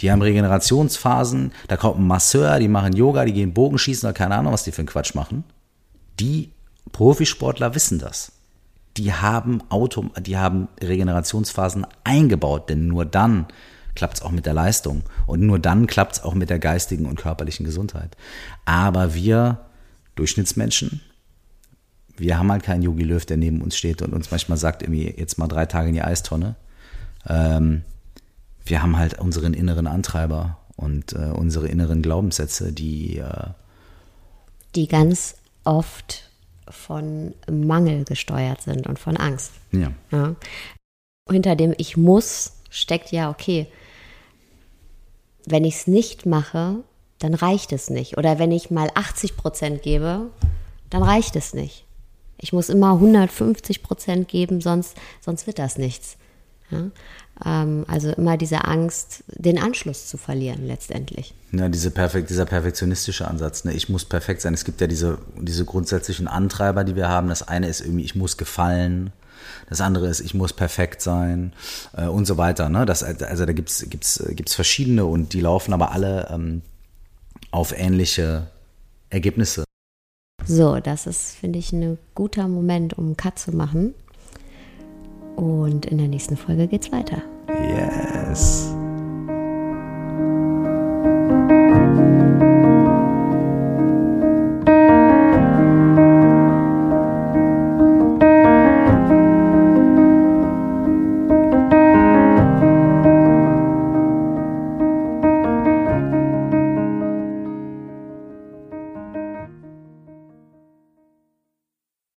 Die 0.00 0.10
haben 0.10 0.22
Regenerationsphasen, 0.22 1.52
da 1.66 1.76
kommt 1.76 1.98
ein 1.98 2.06
Masseur, 2.06 2.58
die 2.58 2.68
machen 2.68 2.94
Yoga, 2.94 3.24
die 3.24 3.32
gehen 3.32 3.54
Bogenschießen 3.54 4.08
oder 4.08 4.14
keine 4.14 4.36
Ahnung, 4.36 4.52
was 4.52 4.64
die 4.64 4.72
für 4.72 4.80
einen 4.80 4.88
Quatsch 4.88 5.14
machen. 5.14 5.44
Die 6.18 6.50
Profisportler 6.92 7.74
wissen 7.74 7.98
das. 7.98 8.32
Die 8.96 9.12
haben 9.12 9.62
Auto, 9.68 10.10
die 10.20 10.36
haben 10.36 10.68
Regenerationsphasen 10.80 11.86
eingebaut, 12.02 12.70
denn 12.70 12.88
nur 12.88 13.04
dann 13.04 13.46
klappt 13.94 14.14
es 14.14 14.22
auch 14.22 14.30
mit 14.30 14.46
der 14.46 14.54
Leistung 14.54 15.02
und 15.26 15.40
nur 15.40 15.58
dann 15.58 15.86
klappt 15.86 16.16
es 16.16 16.22
auch 16.22 16.34
mit 16.34 16.50
der 16.50 16.58
geistigen 16.58 17.06
und 17.06 17.20
körperlichen 17.20 17.64
Gesundheit. 17.64 18.16
Aber 18.64 19.14
wir 19.14 19.60
Durchschnittsmenschen 20.14 21.00
wir 22.18 22.38
haben 22.38 22.50
halt 22.50 22.62
keinen 22.62 22.82
Yogi 22.82 23.04
Löw, 23.04 23.24
der 23.24 23.36
neben 23.36 23.62
uns 23.62 23.76
steht 23.76 24.02
und 24.02 24.12
uns 24.12 24.30
manchmal 24.30 24.58
sagt, 24.58 24.82
irgendwie 24.82 25.14
jetzt 25.16 25.38
mal 25.38 25.48
drei 25.48 25.66
Tage 25.66 25.88
in 25.88 25.94
die 25.94 26.02
Eistonne. 26.02 26.56
Ähm, 27.26 27.82
wir 28.64 28.82
haben 28.82 28.96
halt 28.98 29.18
unseren 29.18 29.54
inneren 29.54 29.86
Antreiber 29.86 30.58
und 30.76 31.12
äh, 31.12 31.30
unsere 31.32 31.68
inneren 31.68 32.02
Glaubenssätze, 32.02 32.72
die 32.72 33.18
äh, 33.18 33.48
die 34.74 34.86
ganz 34.86 35.36
oft 35.64 36.30
von 36.68 37.34
Mangel 37.50 38.04
gesteuert 38.04 38.62
sind 38.62 38.86
und 38.86 38.98
von 38.98 39.16
Angst. 39.16 39.52
Ja. 39.72 39.92
ja. 40.10 40.34
Hinter 41.30 41.56
dem 41.56 41.74
Ich 41.78 41.96
muss 41.96 42.52
steckt 42.70 43.12
ja, 43.12 43.30
okay, 43.30 43.66
wenn 45.46 45.64
ich 45.64 45.76
es 45.76 45.86
nicht 45.86 46.26
mache, 46.26 46.76
dann 47.18 47.34
reicht 47.34 47.72
es 47.72 47.90
nicht. 47.90 48.18
Oder 48.18 48.38
wenn 48.38 48.52
ich 48.52 48.70
mal 48.70 48.90
80 48.94 49.36
Prozent 49.36 49.82
gebe, 49.82 50.30
dann 50.90 51.02
reicht 51.02 51.36
es 51.36 51.54
nicht. 51.54 51.84
Ich 52.38 52.52
muss 52.52 52.68
immer 52.68 52.92
150 52.92 53.82
Prozent 53.82 54.28
geben, 54.28 54.60
sonst, 54.60 54.96
sonst 55.20 55.46
wird 55.46 55.58
das 55.58 55.76
nichts. 55.76 56.16
Ja? 56.70 56.90
Ähm, 57.44 57.84
also 57.88 58.10
immer 58.10 58.36
diese 58.36 58.64
Angst, 58.64 59.24
den 59.28 59.58
Anschluss 59.58 60.08
zu 60.08 60.16
verlieren 60.16 60.66
letztendlich. 60.66 61.34
Ja, 61.52 61.68
diese 61.68 61.90
perfekt, 61.90 62.30
dieser 62.30 62.46
perfektionistische 62.46 63.26
Ansatz. 63.26 63.64
Ne? 63.64 63.72
Ich 63.72 63.88
muss 63.88 64.04
perfekt 64.04 64.40
sein. 64.40 64.54
Es 64.54 64.64
gibt 64.64 64.80
ja 64.80 64.86
diese, 64.86 65.18
diese 65.40 65.64
grundsätzlichen 65.64 66.28
Antreiber, 66.28 66.84
die 66.84 66.96
wir 66.96 67.08
haben. 67.08 67.28
Das 67.28 67.46
eine 67.46 67.68
ist 67.68 67.80
irgendwie, 67.80 68.04
ich 68.04 68.14
muss 68.14 68.36
gefallen. 68.36 69.12
Das 69.68 69.80
andere 69.80 70.08
ist, 70.08 70.20
ich 70.20 70.34
muss 70.34 70.52
perfekt 70.52 71.00
sein 71.00 71.52
äh, 71.96 72.06
und 72.06 72.26
so 72.26 72.36
weiter. 72.36 72.68
Ne? 72.68 72.86
Das, 72.86 73.02
also 73.02 73.46
da 73.46 73.52
gibt 73.52 73.70
es 73.70 73.88
gibt's, 73.88 74.22
gibt's 74.30 74.54
verschiedene 74.54 75.04
und 75.04 75.32
die 75.32 75.40
laufen 75.40 75.72
aber 75.72 75.92
alle 75.92 76.28
ähm, 76.30 76.62
auf 77.50 77.72
ähnliche 77.76 78.48
Ergebnisse. 79.10 79.64
So, 80.48 80.80
das 80.80 81.06
ist, 81.06 81.36
finde 81.36 81.58
ich, 81.58 81.72
ein 81.72 81.98
guter 82.14 82.48
Moment, 82.48 82.96
um 82.96 83.04
einen 83.04 83.16
Cut 83.18 83.38
zu 83.38 83.54
machen. 83.54 83.94
Und 85.36 85.84
in 85.84 85.98
der 85.98 86.08
nächsten 86.08 86.38
Folge 86.38 86.66
geht's 86.66 86.90
weiter. 86.90 87.22
Yes. 87.48 88.74